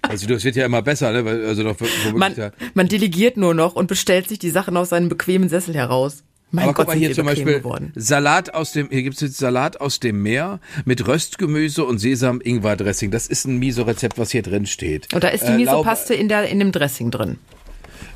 Also 0.00 0.26
das 0.26 0.44
wird 0.44 0.56
ja 0.56 0.64
immer 0.64 0.80
besser, 0.80 1.12
ne? 1.12 1.28
Also 1.28 1.64
doch, 1.64 1.76
man, 2.14 2.34
man 2.72 2.88
delegiert 2.88 3.36
nur 3.36 3.52
noch 3.52 3.74
und 3.74 3.88
bestellt 3.88 4.28
sich 4.28 4.38
die 4.38 4.50
Sachen 4.50 4.76
aus 4.76 4.90
seinem 4.90 5.10
bequemen 5.10 5.50
Sessel 5.50 5.74
heraus. 5.74 6.22
Mein 6.50 6.64
Aber 6.64 6.74
Gott, 6.74 6.86
guck 6.86 6.94
mal 6.94 6.98
hier 6.98 7.12
zum 7.12 7.26
Beispiel 7.26 7.58
geworden. 7.58 7.92
Salat 7.94 8.54
aus 8.54 8.72
dem, 8.72 8.88
hier 8.88 9.02
gibt's 9.02 9.20
jetzt 9.20 9.36
Salat 9.36 9.80
aus 9.80 10.00
dem 10.00 10.22
Meer 10.22 10.60
mit 10.86 11.06
Röstgemüse 11.06 11.84
und 11.84 11.98
Sesam-Ingwer-Dressing. 11.98 13.10
Das 13.10 13.26
ist 13.26 13.46
ein 13.46 13.58
Miso-Rezept, 13.58 14.18
was 14.18 14.30
hier 14.30 14.42
drin 14.42 14.64
steht. 14.64 15.12
Und 15.12 15.22
da 15.22 15.28
ist 15.28 15.44
die 15.44 15.52
äh, 15.52 15.56
Miso-Paste 15.56 16.14
in 16.14 16.28
der, 16.28 16.48
in 16.48 16.58
dem 16.58 16.72
Dressing 16.72 17.10
drin. 17.10 17.38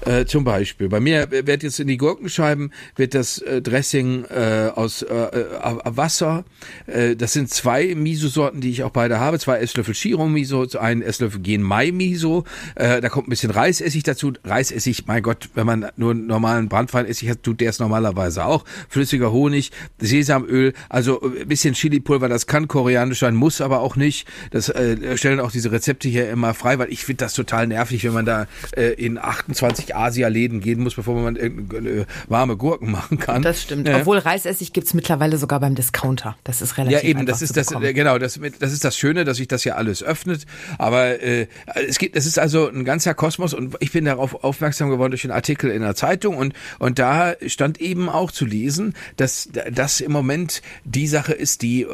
Äh, 0.04 0.26
zum 0.26 0.42
Beispiel. 0.42 0.88
Bei 0.88 0.98
mir 0.98 1.30
wird 1.30 1.62
jetzt 1.62 1.78
in 1.78 1.86
die 1.86 1.96
Gurkenscheiben 1.96 2.72
wird 2.96 3.14
das 3.14 3.38
äh, 3.38 3.62
Dressing 3.62 4.24
äh, 4.24 4.70
aus 4.74 5.02
äh, 5.02 5.14
äh, 5.14 5.76
Wasser. 5.84 6.44
Äh, 6.86 7.14
das 7.14 7.32
sind 7.32 7.50
zwei 7.50 7.94
Miso-Sorten, 7.94 8.60
die 8.60 8.70
ich 8.70 8.82
auch 8.82 8.90
beide 8.90 9.20
habe. 9.20 9.38
Zwei 9.38 9.58
Esslöffel 9.58 9.94
Shiro-Miso, 9.94 10.66
ein 10.78 11.02
Esslöffel 11.02 11.40
Genmai-Miso. 11.40 12.44
Äh, 12.74 13.00
da 13.00 13.08
kommt 13.10 13.28
ein 13.28 13.30
bisschen 13.30 13.52
Reisessig 13.52 14.02
dazu. 14.02 14.32
Reisessig, 14.42 15.06
mein 15.06 15.22
Gott, 15.22 15.50
wenn 15.54 15.66
man 15.66 15.86
nur 15.96 16.14
normalen 16.14 16.68
Brandweinessig 16.68 17.30
hat, 17.30 17.44
tut 17.44 17.60
der 17.60 17.70
es 17.70 17.78
normalerweise 17.78 18.44
auch. 18.44 18.64
Flüssiger 18.88 19.30
Honig, 19.30 19.70
Sesamöl, 19.98 20.72
also 20.88 21.22
ein 21.22 21.46
bisschen 21.46 21.74
Chili-Pulver. 21.74 22.28
Das 22.28 22.48
kann 22.48 22.66
koreanisch 22.66 23.20
sein, 23.20 23.36
muss 23.36 23.60
aber 23.60 23.80
auch 23.80 23.94
nicht. 23.94 24.26
Das 24.50 24.68
äh, 24.68 25.16
stellen 25.16 25.38
auch 25.38 25.52
diese 25.52 25.70
Rezepte 25.70 26.08
hier 26.08 26.28
immer 26.28 26.54
frei, 26.54 26.80
weil 26.80 26.92
ich 26.92 27.04
finde 27.04 27.24
das 27.24 27.34
total 27.34 27.68
nervig, 27.68 28.02
wenn 28.02 28.14
man 28.14 28.26
da 28.26 28.48
äh, 28.76 28.94
in 28.94 29.16
28 29.16 29.91
durch 29.92 29.96
Asialäden 29.96 30.60
gehen 30.60 30.80
muss, 30.80 30.94
bevor 30.94 31.20
man 31.20 31.36
irgendeine 31.36 32.06
warme 32.28 32.56
Gurken 32.56 32.90
machen 32.90 33.18
kann. 33.18 33.42
Das 33.42 33.62
stimmt. 33.62 33.88
Ja. 33.88 33.98
Obwohl 33.98 34.18
Reisessig 34.18 34.72
gibt's 34.72 34.94
mittlerweile 34.94 35.38
sogar 35.38 35.60
beim 35.60 35.74
Discounter. 35.74 36.36
Das 36.44 36.62
ist 36.62 36.78
relativ 36.78 37.02
Ja, 37.02 37.08
eben, 37.08 37.26
das 37.26 37.42
ist 37.42 37.56
das, 37.56 37.68
bekommen. 37.68 37.86
äh, 37.86 37.92
genau, 37.92 38.18
das, 38.18 38.40
das 38.58 38.72
ist 38.72 38.84
das 38.84 38.96
Schöne, 38.96 39.24
dass 39.24 39.36
sich 39.36 39.48
das 39.48 39.64
ja 39.64 39.74
alles 39.74 40.02
öffnet. 40.02 40.46
Aber 40.78 41.20
äh, 41.22 41.46
es 41.88 41.98
gibt, 41.98 42.16
es 42.16 42.26
ist 42.26 42.38
also 42.38 42.68
ein 42.68 42.84
ganzer 42.84 43.14
Kosmos 43.14 43.54
und 43.54 43.76
ich 43.80 43.92
bin 43.92 44.04
darauf 44.04 44.44
aufmerksam 44.44 44.90
geworden 44.90 45.10
durch 45.10 45.24
einen 45.24 45.32
Artikel 45.32 45.70
in 45.70 45.82
der 45.82 45.94
Zeitung 45.94 46.36
und 46.36 46.54
und 46.78 46.98
da 46.98 47.34
stand 47.46 47.80
eben 47.80 48.08
auch 48.08 48.30
zu 48.30 48.44
lesen, 48.44 48.94
dass 49.16 49.48
das 49.70 50.00
im 50.00 50.12
Moment 50.12 50.62
die 50.84 51.06
Sache 51.06 51.32
ist, 51.32 51.62
die 51.62 51.82
äh, 51.82 51.86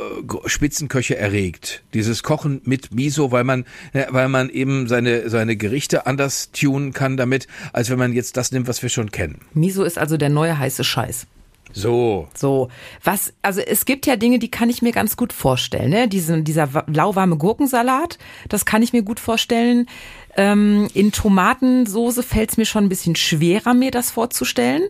Spitzenköche 0.46 1.16
erregt. 1.16 1.82
Dieses 1.94 2.22
Kochen 2.22 2.60
mit 2.64 2.92
Miso, 2.94 3.32
weil 3.32 3.44
man, 3.44 3.64
äh, 3.92 4.06
weil 4.10 4.28
man 4.28 4.50
eben 4.50 4.88
seine 4.88 5.28
seine 5.30 5.56
Gerichte 5.56 6.06
anders 6.06 6.50
tunen 6.52 6.92
kann 6.92 7.16
damit, 7.16 7.46
als 7.72 7.87
wenn 7.90 7.98
man 7.98 8.12
jetzt 8.12 8.36
das 8.36 8.52
nimmt, 8.52 8.68
was 8.68 8.82
wir 8.82 8.88
schon 8.88 9.10
kennen. 9.10 9.40
Miso 9.54 9.82
ist 9.84 9.98
also 9.98 10.16
der 10.16 10.28
neue 10.30 10.58
heiße 10.58 10.84
Scheiß. 10.84 11.26
So. 11.70 12.28
So, 12.34 12.70
was, 13.04 13.34
also 13.42 13.60
es 13.60 13.84
gibt 13.84 14.06
ja 14.06 14.16
Dinge, 14.16 14.38
die 14.38 14.50
kann 14.50 14.70
ich 14.70 14.80
mir 14.80 14.90
ganz 14.92 15.18
gut 15.18 15.34
vorstellen. 15.34 15.90
Ne? 15.90 16.08
Diesen, 16.08 16.42
dieser 16.42 16.72
wa- 16.72 16.84
lauwarme 16.86 17.36
Gurkensalat, 17.36 18.18
das 18.48 18.64
kann 18.64 18.82
ich 18.82 18.94
mir 18.94 19.02
gut 19.02 19.20
vorstellen. 19.20 19.86
Ähm, 20.34 20.88
in 20.94 21.12
Tomatensoße 21.12 22.22
fällt 22.22 22.50
es 22.52 22.56
mir 22.56 22.64
schon 22.64 22.84
ein 22.84 22.88
bisschen 22.88 23.16
schwerer, 23.16 23.74
mir 23.74 23.90
das 23.90 24.10
vorzustellen. 24.10 24.84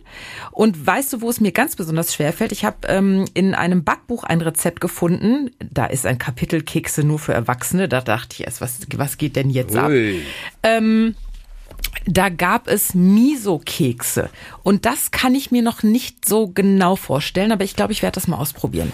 Und 0.53 0.87
weißt 0.87 1.15
du, 1.15 1.21
wo 1.21 1.29
es 1.31 1.41
mir 1.41 1.51
ganz 1.51 1.75
besonders 1.75 2.15
schwer 2.15 2.33
fällt? 2.33 2.53
Ich 2.53 2.65
habe 2.65 2.77
ähm, 2.87 3.25
in 3.35 3.55
einem 3.57 3.83
Backbuch 3.83 4.23
ein 4.23 4.41
Rezept 4.41 4.81
gefunden. 4.81 5.51
Da 5.59 5.87
ist 5.87 6.07
ein 6.07 6.19
Kapitel 6.19 6.63
Kekse 6.63 7.03
nur 7.03 7.19
für 7.19 7.33
Erwachsene. 7.35 7.89
Da 7.89 8.03
dachte 8.03 8.35
ich 8.35 8.45
erst, 8.45 8.61
was, 8.61 8.79
was 8.95 9.19
geht 9.19 9.35
denn 9.35 9.51
jetzt 9.51 9.75
ab? 9.75 9.89
Ui. 9.91 10.23
Da 12.07 12.31
gab 12.31 12.69
es 12.69 12.95
Miso-Kekse. 12.95 14.31
Und 14.63 14.87
das 14.87 15.11
kann 15.11 15.35
ich 15.35 15.51
mir 15.51 15.63
noch 15.63 15.83
nicht 15.83 16.27
so 16.27 16.49
genau 16.49 16.97
vorstellen, 16.97 17.53
aber 17.53 17.65
ich 17.65 17.77
glaube, 17.77 17.93
ich 17.93 18.03
werde 18.03 18.15
das 18.15 18.29
mal 18.29 18.39
ausprobieren. 18.39 18.93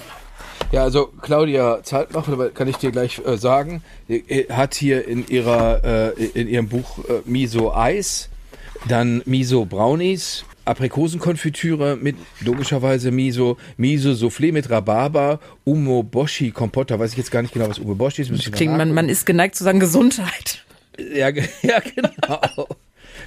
Ja, 0.73 0.83
also 0.83 1.13
Claudia 1.23 1.83
Zeitmacher, 1.85 2.51
kann 2.51 2.67
ich 2.67 2.77
dir 2.77 2.91
gleich 2.91 3.21
äh, 3.25 3.37
sagen, 3.37 3.83
äh, 4.09 4.45
hat 4.53 4.75
hier 4.75 5.07
in 5.07 5.27
ihrer 5.29 6.13
äh, 6.19 6.25
in 6.35 6.49
ihrem 6.49 6.69
Buch 6.69 6.99
äh, 7.09 7.21
Miso 7.25 7.73
Eis, 7.73 8.29
dann 8.89 9.23
Miso 9.25 9.65
Brownies, 9.67 10.45
Aprikosenkonfitüre 10.65 11.97
mit 12.01 12.17
logischerweise 12.41 13.13
Miso, 13.13 13.57
Miso 13.77 14.11
Soufflé 14.13 14.53
mit 14.53 14.71
Rhabarber, 14.71 15.39
Umoboshi 15.65 16.51
Kompott, 16.51 16.91
da 16.91 16.99
weiß 16.99 17.13
ich 17.13 17.19
jetzt 17.19 17.31
gar 17.31 17.43
nicht 17.43 17.55
genau, 17.55 17.69
was 17.69 17.79
Umoboshi 17.79 18.23
ist. 18.23 18.31
müsste 18.31 18.51
ich 18.51 18.57
Klingt, 18.57 18.77
man, 18.77 18.93
man 18.93 19.09
ist 19.09 19.27
geneigt 19.27 19.55
zu 19.55 19.63
sagen 19.63 19.79
Gesundheit. 19.79 20.64
Ja, 20.99 21.29
ja, 21.63 21.81
genau. 21.81 22.67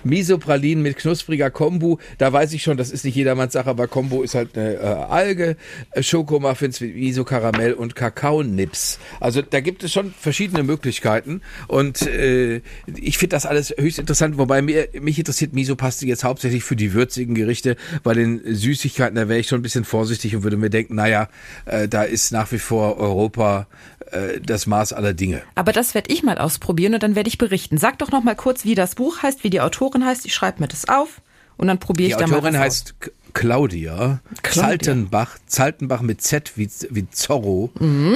Miso-Pralinen 0.04 0.84
mit 0.84 0.98
knuspriger 0.98 1.50
Kombu, 1.50 1.98
da 2.18 2.32
weiß 2.32 2.54
ich 2.54 2.64
schon, 2.64 2.78
das 2.78 2.92
ist 2.92 3.06
nicht 3.06 3.16
jedermanns 3.16 3.54
Sache, 3.54 3.70
aber 3.70 3.88
Kombu 3.88 4.24
ist 4.24 4.36
halt 4.36 4.58
eine 4.58 4.76
äh, 4.76 4.86
Alge, 4.86 5.58
äh, 5.92 6.04
Schokomuffins 6.04 6.82
mit 6.82 6.96
Miso-Karamell 6.96 7.74
und 7.74 7.96
Kakaonips. 7.96 9.00
Also 9.20 9.42
da 9.42 9.60
gibt 9.60 9.84
es 9.84 9.92
schon 9.92 10.14
verschiedene 10.18 10.64
Möglichkeiten 10.64 11.42
und 11.68 12.02
äh, 12.02 12.62
ich 12.96 13.18
finde 13.18 13.36
das 13.36 13.46
alles 13.46 13.74
höchst 13.78 14.00
interessant, 14.00 14.38
wobei 14.38 14.62
mir, 14.62 14.90
mich 15.00 15.18
interessiert 15.18 15.54
Miso-Paste 15.54 16.06
jetzt 16.06 16.24
hauptsächlich 16.24 16.64
für 16.64 16.76
die 16.76 16.94
würzigen 16.94 17.36
Gerichte, 17.36 17.76
bei 18.04 18.14
den 18.14 18.42
Süßigkeiten, 18.44 19.16
da 19.16 19.30
wäre 19.30 19.40
ich 19.40 19.48
schon 19.48 19.60
ein 19.60 19.64
bisschen 19.64 19.86
vorsichtig 19.86 20.36
und 20.36 20.44
würde 20.44 20.58
mir 20.58 20.70
denken, 20.70 20.96
naja, 20.96 21.30
äh, 21.66 21.88
da 21.88 22.04
ist 22.04 22.32
nach 22.32 22.52
wie 22.52 22.60
vor 22.60 22.98
Europa 22.98 23.68
äh, 24.12 24.40
das 24.42 24.68
Maß 24.68 24.94
aller 24.94 25.14
Dinge. 25.14 25.42
Aber 25.56 25.72
das 25.72 25.94
werde 25.94 26.12
ich 26.14 26.24
mal 26.24 26.38
ausprobieren 26.38 26.94
und 26.94 27.04
dann 27.04 27.16
werde 27.16 27.28
ich 27.28 27.38
berichten. 27.38 27.78
Sag 27.78 28.00
doch 28.00 28.12
noch 28.12 28.24
mal 28.24 28.36
kurz, 28.36 28.64
wie 28.64 28.76
das 28.76 28.96
Buch 28.96 29.24
heißt, 29.24 29.44
wie 29.44 29.50
die 29.50 29.62
Autorin 29.62 29.87
heißt. 29.96 30.26
Ich 30.26 30.34
schreibe 30.34 30.62
mir 30.62 30.68
das 30.68 30.88
auf 30.90 31.22
und 31.58 31.68
dann 31.68 31.80
probiere 31.80 32.08
Die 32.08 32.12
ich 32.14 32.18
da 32.18 32.28
mal 32.28 32.36
Autorin 32.38 32.54
was 32.54 32.62
heißt 32.62 32.96
K- 33.00 33.12
Claudia, 33.34 34.20
Claudia. 34.42 34.64
Zaltenbach, 34.70 35.38
Zaltenbach 35.46 36.02
mit 36.02 36.22
Z 36.22 36.54
wie, 36.56 36.70
wie 36.90 37.10
Zorro. 37.12 37.72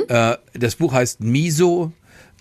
Äh, 0.08 0.38
das 0.54 0.75
Buch 0.78 0.94
heißt 0.94 1.20
Miso, 1.22 1.92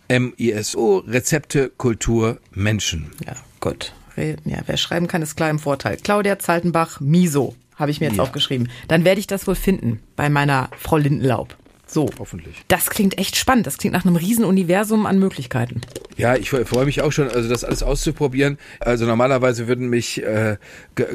M-I-S-O, 0.08 0.98
Rezepte, 1.06 1.70
Kultur, 1.76 2.38
Menschen. 2.52 3.10
aus. 3.20 3.26
Ja, 3.26 3.34
gut. 3.60 3.92
Ja, 4.44 4.58
wer 4.66 4.76
schreiben 4.76 5.06
kann, 5.06 5.22
ist 5.22 5.36
klar 5.36 5.48
im 5.50 5.58
Vorteil. 5.58 5.96
Claudia 5.96 6.38
Zaltenbach, 6.38 7.00
Miso, 7.00 7.54
habe 7.76 7.90
ich 7.90 8.00
mir 8.00 8.08
jetzt 8.08 8.16
Ja. 8.16 8.22
aufgeschrieben. 8.22 8.68
Dann 8.88 9.04
werde 9.04 9.20
ich 9.20 9.26
das 9.26 9.46
wohl 9.46 9.54
finden 9.54 10.00
bei 10.16 10.28
meiner 10.28 10.68
Frau 10.78 10.96
Lindenlaub. 10.98 11.56
So. 11.90 12.08
Hoffentlich. 12.18 12.56
Das 12.68 12.88
klingt 12.90 13.18
echt 13.18 13.36
spannend. 13.36 13.66
Das 13.66 13.76
klingt 13.78 13.92
nach 13.94 14.04
einem 14.04 14.16
Riesenuniversum 14.16 15.06
an 15.06 15.18
Möglichkeiten. 15.18 15.80
Ja, 16.16 16.36
ich 16.36 16.48
fre- 16.50 16.64
freue 16.64 16.84
mich 16.84 17.02
auch 17.02 17.10
schon, 17.12 17.28
also 17.28 17.48
das 17.48 17.64
alles 17.64 17.82
auszuprobieren. 17.82 18.58
Also 18.78 19.06
normalerweise 19.06 19.66
würden 19.68 19.88
mich 19.88 20.22
äh, 20.22 20.56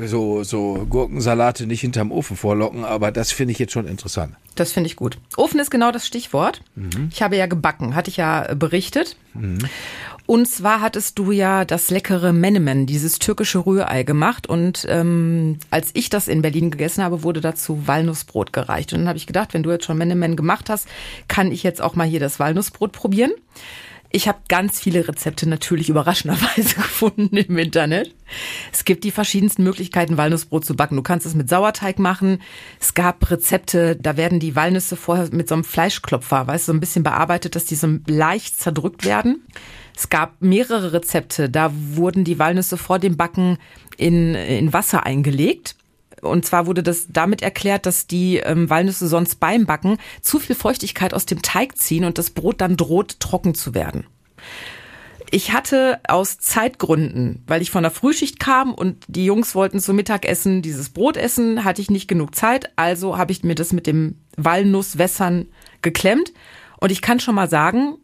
so, 0.06 0.44
so 0.44 0.86
Gurkensalate 0.90 1.66
nicht 1.68 1.82
hinterm 1.82 2.12
Ofen 2.12 2.36
vorlocken, 2.36 2.84
aber 2.84 3.12
das 3.12 3.32
finde 3.32 3.52
ich 3.54 3.60
jetzt 3.60 3.72
schon 3.74 3.88
interessant. 3.88 4.36
Das 4.56 4.72
finde 4.72 4.88
ich 4.90 4.96
gut. 4.96 5.18
Ofen 5.38 5.60
ist 5.60 5.70
genau 5.72 5.92
das 5.92 6.08
Stichwort. 6.08 6.62
Ich 7.12 7.22
habe 7.22 7.36
ja 7.38 7.46
gebacken, 7.46 7.94
hatte 7.96 8.10
ich 8.10 8.18
ja 8.18 8.54
berichtet. 8.56 9.18
Und 10.26 10.48
zwar 10.48 10.82
hattest 10.82 11.20
du 11.20 11.32
ja 11.32 11.66
das 11.66 11.92
leckere 11.92 12.34
Menemen, 12.34 12.88
dieses 12.88 13.20
türkische 13.20 13.66
Rührei 13.66 14.04
gemacht. 14.04 14.48
Und 14.48 14.86
ähm, 14.90 15.60
als 15.70 15.92
ich 15.94 16.10
das 16.10 16.28
in 16.28 16.42
Berlin 16.42 16.72
gegessen 16.72 17.04
habe, 17.04 17.22
wurde 17.22 17.42
dazu 17.42 17.88
Walnussbrot 17.88 18.52
gereicht. 18.52 18.94
Und 18.94 19.00
dann 19.00 19.08
habe 19.08 19.18
ich 19.18 19.28
gedacht, 19.28 19.54
wenn 19.54 19.64
du 19.64 19.72
jetzt 19.72 19.86
schon 19.86 19.98
Menemen 19.98 20.36
gemacht 20.36 20.70
hast, 20.70 20.88
kann 21.28 21.52
ich 21.52 21.62
jetzt 21.62 21.82
auch 21.82 21.96
mal 21.96 22.08
hier 22.08 22.20
das 22.20 22.40
Walnussbrot 22.40 22.92
probieren. 22.92 23.32
Ich 24.16 24.30
habe 24.30 24.38
ganz 24.48 24.80
viele 24.80 25.08
Rezepte 25.08 25.48
natürlich 25.48 25.90
überraschenderweise 25.90 26.76
gefunden 26.76 27.36
im 27.36 27.58
Internet. 27.58 28.16
Es 28.72 28.86
gibt 28.86 29.04
die 29.04 29.12
verschiedensten 29.12 29.64
Möglichkeiten, 29.64 30.18
Walnussbrot 30.18 30.64
zu 30.64 30.76
backen. 30.76 30.96
Du 30.96 31.02
kannst 31.04 31.26
es 31.26 31.36
mit 31.36 31.50
Sauerteig 31.50 32.00
machen. 32.00 32.42
Es 32.80 32.94
gab 32.94 33.30
Rezepte, 33.30 33.96
da 33.96 34.16
werden 34.16 34.40
die 34.40 34.56
Walnüsse 34.56 34.96
vorher 34.96 35.28
mit 35.32 35.50
so 35.50 35.56
einem 35.56 35.66
Fleischklopfer, 35.66 36.48
weißt 36.48 36.68
du, 36.68 36.72
so 36.72 36.78
ein 36.78 36.80
bisschen 36.80 37.04
bearbeitet, 37.04 37.56
dass 37.56 37.66
die 37.66 37.76
so 37.76 37.90
leicht 38.08 38.58
zerdrückt 38.60 39.06
werden. 39.06 39.44
Es 39.96 40.10
gab 40.10 40.42
mehrere 40.42 40.94
Rezepte, 40.94 41.50
da 41.50 41.72
wurden 41.74 42.24
die 42.24 42.38
Walnüsse 42.38 42.78
vor 42.78 43.00
dem 43.00 43.16
Backen 43.16 43.58
in, 43.98 44.36
in 44.36 44.74
Wasser 44.74 45.06
eingelegt. 45.06 45.76
Und 46.22 46.46
zwar 46.46 46.66
wurde 46.66 46.84
das 46.84 47.08
damit 47.10 47.42
erklärt, 47.42 47.86
dass 47.86 48.08
die 48.08 48.38
ähm, 48.38 48.70
Walnüsse 48.70 49.08
sonst 49.08 49.40
beim 49.40 49.66
Backen 49.66 49.98
zu 50.22 50.40
viel 50.40 50.56
Feuchtigkeit 50.56 51.14
aus 51.14 51.26
dem 51.26 51.42
Teig 51.42 51.78
ziehen 51.78 52.04
und 52.04 52.18
das 52.18 52.32
Brot 52.32 52.62
dann 52.62 52.78
droht, 52.78 53.20
trocken 53.20 53.54
zu 53.54 53.74
werden. 53.74 54.06
Ich 55.32 55.54
hatte 55.54 56.00
aus 56.08 56.38
Zeitgründen, 56.38 57.44
weil 57.48 57.62
ich 57.62 57.72
von 57.72 57.84
der 57.84 57.92
Frühschicht 57.92 58.40
kam 58.40 58.74
und 58.74 59.04
die 59.08 59.26
Jungs 59.26 59.56
wollten 59.56 59.80
zum 59.80 59.96
Mittagessen 59.96 60.62
dieses 60.62 60.90
Brot 60.90 61.18
essen, 61.18 61.64
hatte 61.64 61.82
ich 61.82 61.90
nicht 61.90 62.08
genug 62.08 62.36
Zeit, 62.36 62.72
also 62.76 63.18
habe 63.18 63.32
ich 63.32 63.44
mir 63.44 63.56
das 63.56 63.74
mit 63.74 63.88
dem 63.88 64.20
Walnusswässern 64.38 65.48
geklemmt. 65.82 66.32
Und 66.80 66.92
ich 66.92 67.02
kann 67.02 67.20
schon 67.20 67.36
mal 67.36 67.50
sagen, 67.50 67.98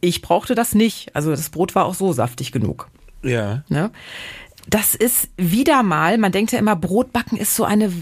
ich 0.00 0.22
brauchte 0.22 0.54
das 0.54 0.74
nicht. 0.74 1.14
Also 1.14 1.30
das 1.30 1.50
Brot 1.50 1.74
war 1.74 1.84
auch 1.86 1.94
so 1.94 2.12
saftig 2.12 2.52
genug. 2.52 2.88
Ja. 3.22 3.64
Ne? 3.68 3.90
Das 4.68 4.94
ist 4.94 5.28
wieder 5.36 5.82
mal, 5.82 6.18
man 6.18 6.32
denkt 6.32 6.52
ja 6.52 6.58
immer, 6.58 6.76
Brotbacken 6.76 7.38
ist 7.38 7.56
so 7.56 7.64
eine, 7.64 7.92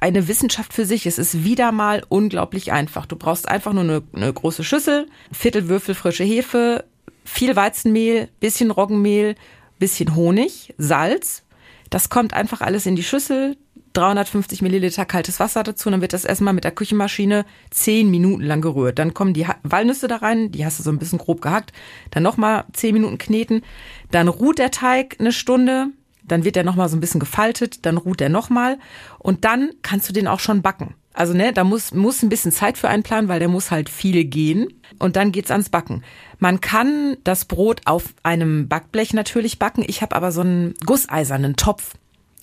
eine 0.00 0.28
Wissenschaft 0.28 0.72
für 0.72 0.86
sich. 0.86 1.06
Es 1.06 1.18
ist 1.18 1.44
wieder 1.44 1.72
mal 1.72 2.04
unglaublich 2.08 2.72
einfach. 2.72 3.06
Du 3.06 3.16
brauchst 3.16 3.48
einfach 3.48 3.72
nur 3.72 3.84
eine, 3.84 4.02
eine 4.12 4.32
große 4.32 4.64
Schüssel, 4.64 5.08
Viertelwürfel 5.30 5.94
frische 5.94 6.24
Hefe, 6.24 6.84
viel 7.24 7.54
Weizenmehl, 7.54 8.28
bisschen 8.40 8.70
Roggenmehl, 8.70 9.34
bisschen 9.78 10.14
Honig, 10.14 10.74
Salz. 10.78 11.42
Das 11.90 12.08
kommt 12.08 12.34
einfach 12.34 12.60
alles 12.60 12.86
in 12.86 12.96
die 12.96 13.04
Schüssel, 13.04 13.56
350 13.96 14.62
Milliliter 14.62 15.04
kaltes 15.04 15.40
Wasser 15.40 15.62
dazu, 15.62 15.90
dann 15.90 16.00
wird 16.00 16.12
das 16.12 16.24
erstmal 16.24 16.54
mit 16.54 16.64
der 16.64 16.72
Küchenmaschine 16.72 17.44
zehn 17.70 18.10
Minuten 18.10 18.42
lang 18.42 18.60
gerührt. 18.60 18.98
Dann 18.98 19.14
kommen 19.14 19.34
die 19.34 19.46
Walnüsse 19.62 20.08
da 20.08 20.16
rein, 20.16 20.52
die 20.52 20.64
hast 20.64 20.78
du 20.78 20.82
so 20.82 20.90
ein 20.90 20.98
bisschen 20.98 21.18
grob 21.18 21.40
gehackt, 21.40 21.72
dann 22.10 22.22
nochmal 22.22 22.64
zehn 22.72 22.94
Minuten 22.94 23.18
kneten, 23.18 23.62
dann 24.10 24.28
ruht 24.28 24.58
der 24.58 24.70
Teig 24.70 25.16
eine 25.18 25.32
Stunde, 25.32 25.88
dann 26.24 26.44
wird 26.44 26.56
der 26.56 26.64
nochmal 26.64 26.88
so 26.88 26.96
ein 26.96 27.00
bisschen 27.00 27.20
gefaltet, 27.20 27.86
dann 27.86 27.96
ruht 27.96 28.20
der 28.20 28.28
nochmal 28.28 28.78
und 29.18 29.44
dann 29.44 29.70
kannst 29.82 30.08
du 30.08 30.12
den 30.12 30.28
auch 30.28 30.40
schon 30.40 30.62
backen. 30.62 30.94
Also 31.16 31.32
ne, 31.32 31.52
da 31.54 31.64
muss, 31.64 31.94
muss 31.94 32.22
ein 32.22 32.28
bisschen 32.28 32.52
Zeit 32.52 32.76
für 32.76 32.88
einplanen, 32.88 33.28
weil 33.28 33.38
der 33.38 33.48
muss 33.48 33.70
halt 33.70 33.88
viel 33.88 34.24
gehen 34.24 34.68
und 34.98 35.16
dann 35.16 35.32
geht's 35.32 35.50
ans 35.50 35.70
Backen. 35.70 36.04
Man 36.38 36.60
kann 36.60 37.16
das 37.24 37.46
Brot 37.46 37.80
auf 37.86 38.14
einem 38.22 38.68
Backblech 38.68 39.14
natürlich 39.14 39.58
backen. 39.58 39.82
Ich 39.86 40.02
habe 40.02 40.14
aber 40.14 40.30
so 40.30 40.42
einen 40.42 40.74
gusseisernen 40.84 41.56
Topf. 41.56 41.94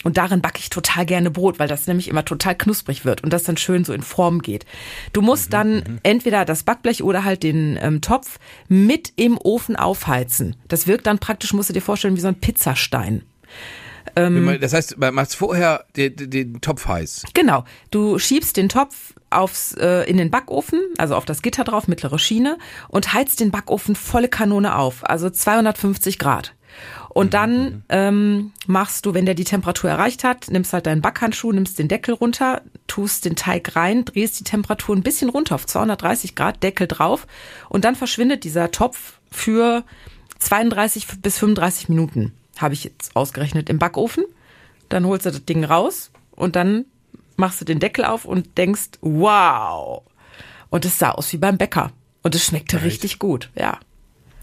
Und 0.04 0.18
darin 0.18 0.42
backe 0.42 0.60
ich 0.60 0.70
total 0.70 1.06
gerne 1.06 1.32
Brot, 1.32 1.60
weil 1.60 1.68
das 1.68 1.88
nämlich 1.88 2.08
immer 2.08 2.26
total 2.26 2.56
knusprig 2.56 3.06
wird 3.06 3.24
und 3.24 3.32
das 3.32 3.44
dann 3.44 3.58
schön 3.58 3.86
so 3.86 3.94
in 3.94 4.02
Form 4.02 4.42
geht. 4.42 4.66
Du 5.14 5.22
musst 5.22 5.54
dann 5.54 6.00
entweder 6.04 6.46
das 6.46 6.64
Backblech 6.64 7.04
oder 7.04 7.24
halt 7.24 7.44
den 7.44 7.80
ähm, 7.82 8.02
Topf 8.02 8.40
mit 8.68 9.14
im 9.16 9.38
Ofen 9.38 9.76
aufheizen. 9.76 10.56
Das 10.68 10.88
wirkt 10.88 11.08
dann 11.08 11.20
praktisch, 11.20 11.54
musst 11.54 11.70
du 11.70 11.74
dir 11.74 11.82
vorstellen, 11.82 12.16
wie 12.16 12.22
so 12.22 12.28
ein 12.28 12.40
Pizzastein. 12.40 13.24
Das 14.60 14.74
heißt, 14.74 14.98
man 14.98 15.14
macht 15.14 15.34
vorher 15.34 15.86
den, 15.96 16.16
den, 16.16 16.30
den 16.30 16.62
Topf 16.62 16.86
heiß. 16.88 17.24
Genau. 17.34 17.64
Du 17.90 18.20
schiebst 18.20 18.58
den 18.58 18.70
Topf 18.70 19.14
aufs, 19.30 19.74
äh, 19.74 20.04
in 20.10 20.18
den 20.18 20.30
Backofen, 20.30 20.80
also 20.98 21.16
auf 21.16 21.26
das 21.26 21.42
Gitter 21.42 21.64
drauf, 21.64 21.88
mittlere 21.88 22.20
Schiene, 22.20 22.58
und 22.90 23.14
heizt 23.14 23.40
den 23.40 23.52
Backofen 23.52 23.96
volle 23.96 24.28
Kanone 24.28 24.76
auf, 24.76 25.08
also 25.10 25.30
250 25.30 26.20
Grad. 26.20 26.54
Und 27.10 27.34
dann 27.34 27.84
ähm, 27.90 28.52
machst 28.66 29.06
du, 29.06 29.14
wenn 29.14 29.26
der 29.26 29.36
die 29.36 29.44
Temperatur 29.44 29.90
erreicht 29.90 30.24
hat, 30.24 30.50
nimmst 30.50 30.74
halt 30.74 30.88
deinen 30.88 31.02
Backhandschuh, 31.02 31.52
nimmst 31.52 31.78
den 31.78 31.88
Deckel 31.88 32.16
runter, 32.16 32.62
tust 32.88 33.26
den 33.26 33.36
Teig 33.36 33.76
rein, 33.76 34.06
drehst 34.06 34.40
die 34.40 34.44
Temperatur 34.44 34.96
ein 34.96 35.04
bisschen 35.04 35.30
runter 35.30 35.56
auf 35.56 35.66
230 35.66 36.36
Grad, 36.36 36.64
Deckel 36.64 36.88
drauf 36.88 37.28
und 37.70 37.86
dann 37.86 37.96
verschwindet 37.96 38.44
dieser 38.44 38.72
Topf 38.72 39.20
für 39.32 39.84
32 40.40 41.08
bis 41.22 41.38
35 41.38 41.90
Minuten, 41.90 42.34
habe 42.58 42.74
ich 42.74 42.84
jetzt 42.84 43.16
ausgerechnet, 43.16 43.70
im 43.70 43.80
Backofen. 43.80 44.26
Dann 44.90 45.06
holst 45.06 45.26
du 45.26 45.32
das 45.32 45.46
Ding 45.46 45.64
raus 45.64 46.12
und 46.36 46.56
dann 46.56 46.86
machst 47.36 47.62
du 47.62 47.66
den 47.66 47.80
Deckel 47.80 48.06
auf 48.06 48.26
und 48.26 48.58
denkst, 48.58 48.92
wow. 49.02 50.04
Und 50.70 50.86
es 50.86 51.00
sah 51.00 51.12
aus 51.12 51.32
wie 51.34 51.38
beim 51.38 51.58
Bäcker. 51.58 51.92
Und 52.24 52.36
es 52.36 52.46
schmeckte 52.46 52.78
Echt? 52.78 52.86
richtig 52.86 53.20
gut, 53.20 53.50
ja. 53.56 53.80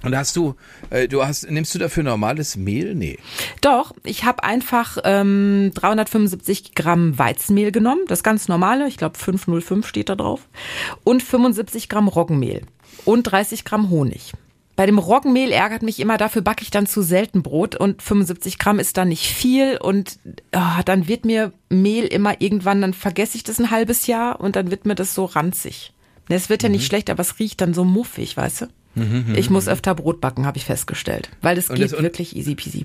Und 0.02 0.16
hast 0.16 0.35
du, 0.37 0.54
äh, 0.90 1.09
du 1.09 1.25
hast, 1.25 1.50
nimmst 1.50 1.75
du 1.75 1.78
dafür 1.78 2.02
normales 2.02 2.57
Mehl? 2.57 2.95
Nee. 2.95 3.19
Doch, 3.61 3.92
ich 4.04 4.25
habe 4.25 4.42
einfach 4.45 4.97
ähm, 5.04 5.73
375 5.75 6.75
Gramm 6.75 7.19
Weizenmehl 7.19 7.71
genommen, 7.73 8.02
das 8.09 8.23
ganz 8.23 8.49
normale, 8.49 8.88
ich 8.88 8.97
glaube 8.97 9.19
505 9.19 9.87
steht 9.87 10.09
da 10.09 10.14
drauf, 10.16 10.49
und 11.04 11.23
75 11.23 11.88
Gramm 11.88 12.09
Roggenmehl 12.09 12.62
und 13.04 13.25
30 13.25 13.64
Gramm 13.64 13.90
Honig. 13.90 14.33
Bei 14.76 14.87
dem 14.87 14.99
Roggenmehl 14.99 15.52
ärgert 15.52 15.83
mich 15.83 16.00
immer, 16.00 16.16
dafür 16.16 16.40
backe 16.40 16.62
ich 16.62 16.71
dann 16.71 16.87
zu 16.87 17.02
selten 17.02 17.42
Brot 17.42 17.76
und 17.76 18.00
75 18.00 18.59
Gramm 18.59 18.78
ist 18.78 18.97
dann 18.97 19.09
nicht 19.09 19.26
viel 19.26 19.76
und 19.76 20.19
ah, 20.52 20.83
dann 20.85 21.07
wird 21.07 21.26
mir 21.26 21.52
Mehl 21.69 22.07
immer 22.07 22.40
irgendwann, 22.40 22.80
dann 22.80 22.95
vergesse 22.95 23.37
ich 23.37 23.45
das 23.45 23.59
ein 23.59 23.71
halbes 23.71 24.07
Jahr 24.07 24.40
und 24.40 24.57
dann 24.57 24.71
wird 24.71 24.87
mir 24.87 24.95
das 24.95 25.14
so 25.14 25.26
ranzig. 25.26 25.92
Ne, 26.30 26.37
Es 26.37 26.49
wird 26.49 26.62
ja 26.62 26.71
Mhm. 26.71 26.76
nicht 26.76 26.87
schlecht, 26.87 27.11
aber 27.11 27.21
es 27.21 27.38
riecht 27.38 27.61
dann 27.61 27.75
so 27.75 27.85
muffig, 27.85 28.38
weißt 28.38 28.62
du? 28.62 28.66
Ich 29.37 29.50
muss 29.50 29.69
öfter 29.69 29.95
Brot 29.95 30.21
backen, 30.21 30.47
habe 30.47 30.59
ich 30.59 30.64
festgestellt, 30.64 31.30
weil 31.42 31.57
das 31.57 31.69
Und 31.71 31.76
geht 31.76 31.92
das- 31.92 32.02
wirklich 32.02 32.37
easy 32.37 32.54
peasy. 32.54 32.85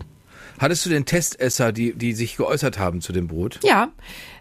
Hattest 0.58 0.86
du 0.86 0.90
den 0.90 1.06
Testesser, 1.06 1.72
die, 1.74 1.94
die 1.94 2.14
sich 2.14 2.38
geäußert 2.38 2.80
haben 2.80 3.02
zu 3.02 3.12
dem 3.12 3.28
Brot? 3.28 3.60
Ja, 3.64 3.90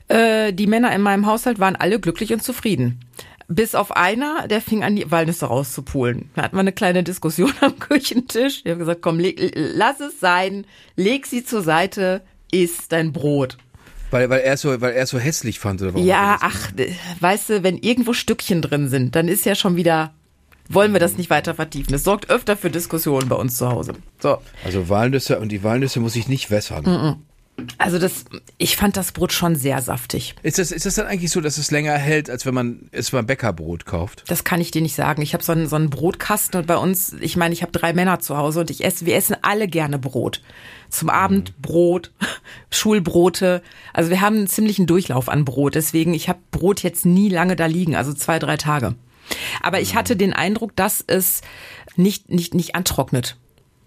äh, 0.09 0.53
die 0.53 0.67
Männer 0.69 0.95
in 0.95 1.03
meinem 1.03 1.27
Haushalt 1.27 1.59
waren 1.59 1.75
alle 1.77 1.99
glücklich 1.99 2.33
und 2.33 2.43
zufrieden. 2.43 3.01
Bis 3.49 3.75
auf 3.75 3.95
einer, 3.97 4.47
der 4.49 4.61
fing 4.61 4.85
an, 4.85 4.97
die 4.97 5.11
Walnüsse 5.11 5.47
rauszupulen. 5.47 6.31
Da 6.35 6.43
hatten 6.45 6.57
wir 6.57 6.61
eine 6.61 6.73
kleine 6.73 7.03
Diskussion 7.03 7.53
am 7.61 7.79
Küchentisch. 7.79 8.61
Ich 8.65 8.71
habe 8.71 8.79
gesagt, 8.79 9.03
komm, 9.03 9.19
leg, 9.19 9.53
lass 9.57 10.01
es 10.01 10.21
sein, 10.21 10.67
leg 10.97 11.27
sie 11.27 11.45
zur 11.45 11.63
Seite, 11.63 12.23
iss 12.53 12.89
dein 12.89 13.13
Brot. 13.13 13.59
Weil, 14.13 14.31
weil 14.31 14.41
er 14.43 14.53
es 14.55 14.61
so, 14.61 14.81
weil 14.81 14.93
er 14.93 15.03
es 15.03 15.11
so 15.11 15.19
hässlich 15.19 15.59
fand 15.59 15.83
oder 15.83 15.95
warum 15.95 16.07
Ja, 16.07 16.39
ach, 16.41 16.71
weißt 17.21 17.51
du, 17.51 17.63
wenn 17.65 17.77
irgendwo 17.79 18.13
Stückchen 18.13 18.63
drin 18.63 18.89
sind, 18.89 19.17
dann 19.17 19.27
ist 19.27 19.45
ja 19.45 19.57
schon 19.57 19.75
wieder, 19.75 20.15
wollen 20.69 20.93
wir 20.93 21.01
das 21.01 21.17
nicht 21.17 21.31
weiter 21.31 21.55
vertiefen. 21.55 21.93
Das 21.93 22.05
sorgt 22.05 22.31
öfter 22.31 22.57
für 22.57 22.71
Diskussionen 22.71 23.29
bei 23.29 23.37
uns 23.37 23.57
zu 23.57 23.69
Hause. 23.69 23.93
So. 24.21 24.39
Also 24.65 24.89
Walnüsse 24.89 25.39
und 25.39 25.51
die 25.51 25.63
Walnüsse 25.63 26.01
muss 26.01 26.17
ich 26.17 26.29
nicht 26.29 26.51
wässern. 26.51 27.25
Also 27.79 28.01
das, 28.01 28.25
ich 28.59 28.77
fand 28.77 28.97
das 28.97 29.13
Brot 29.13 29.33
schon 29.33 29.55
sehr 29.55 29.81
saftig. 29.81 30.35
Ist 30.43 30.59
das, 30.59 30.73
ist 30.73 30.87
das 30.87 30.97
dann 30.97 31.07
eigentlich 31.07 31.31
so, 31.31 31.41
dass 31.41 31.57
es 31.57 31.71
länger 31.71 31.97
hält, 31.97 32.29
als 32.29 32.47
wenn 32.47 32.55
man 32.55 32.89
es 32.91 33.13
beim 33.13 33.27
Bäckerbrot 33.27 33.87
kauft? 33.87 34.25
Das 34.27 34.43
kann 34.43 34.61
ich 34.61 34.73
dir 34.73 34.83
nicht 34.83 34.97
sagen. 34.97 35.23
Ich 35.23 35.35
habe 35.35 35.45
so 35.45 35.53
einen, 35.53 35.69
so 35.69 35.77
einen 35.77 35.89
Brotkasten 35.89 36.61
und 36.61 36.67
bei 36.67 36.77
uns, 36.77 37.13
ich 37.21 37.37
meine, 37.37 37.53
ich 37.55 37.63
habe 37.63 37.71
drei 37.71 37.93
Männer 37.93 38.19
zu 38.19 38.37
Hause 38.37 38.61
und 38.61 38.71
ich 38.71 38.85
esse, 38.85 39.07
wir 39.07 39.15
essen 39.15 39.37
alle 39.43 39.69
gerne 39.69 39.99
Brot. 39.99 40.43
Zum 40.91 41.11
Abend 41.11 41.61
Brot, 41.63 42.11
Schulbrote. 42.71 43.63
Also 43.93 44.11
wir 44.11 44.21
haben 44.21 44.37
einen 44.37 44.49
ziemlichen 44.49 44.87
Durchlauf 44.87 45.29
an 45.29 45.45
Brot. 45.45 45.77
Deswegen, 45.77 46.13
ich 46.13 46.29
habe 46.29 46.41
Brot 46.51 46.83
jetzt 46.83 47.07
nie 47.07 47.29
lange 47.29 47.55
da 47.55 47.67
liegen, 47.67 47.95
also 47.95 48.13
zwei, 48.13 48.41
drei 48.41 48.57
Tage. 48.57 48.97
Aber 49.63 49.81
ich 49.81 49.95
hatte 49.95 50.17
den 50.17 50.33
Eindruck, 50.33 50.77
dass 50.77 51.05
es 51.07 51.43
nicht, 51.97 52.31
nicht, 52.31 52.55
nicht 52.55 52.75
antrocknet. 52.75 53.37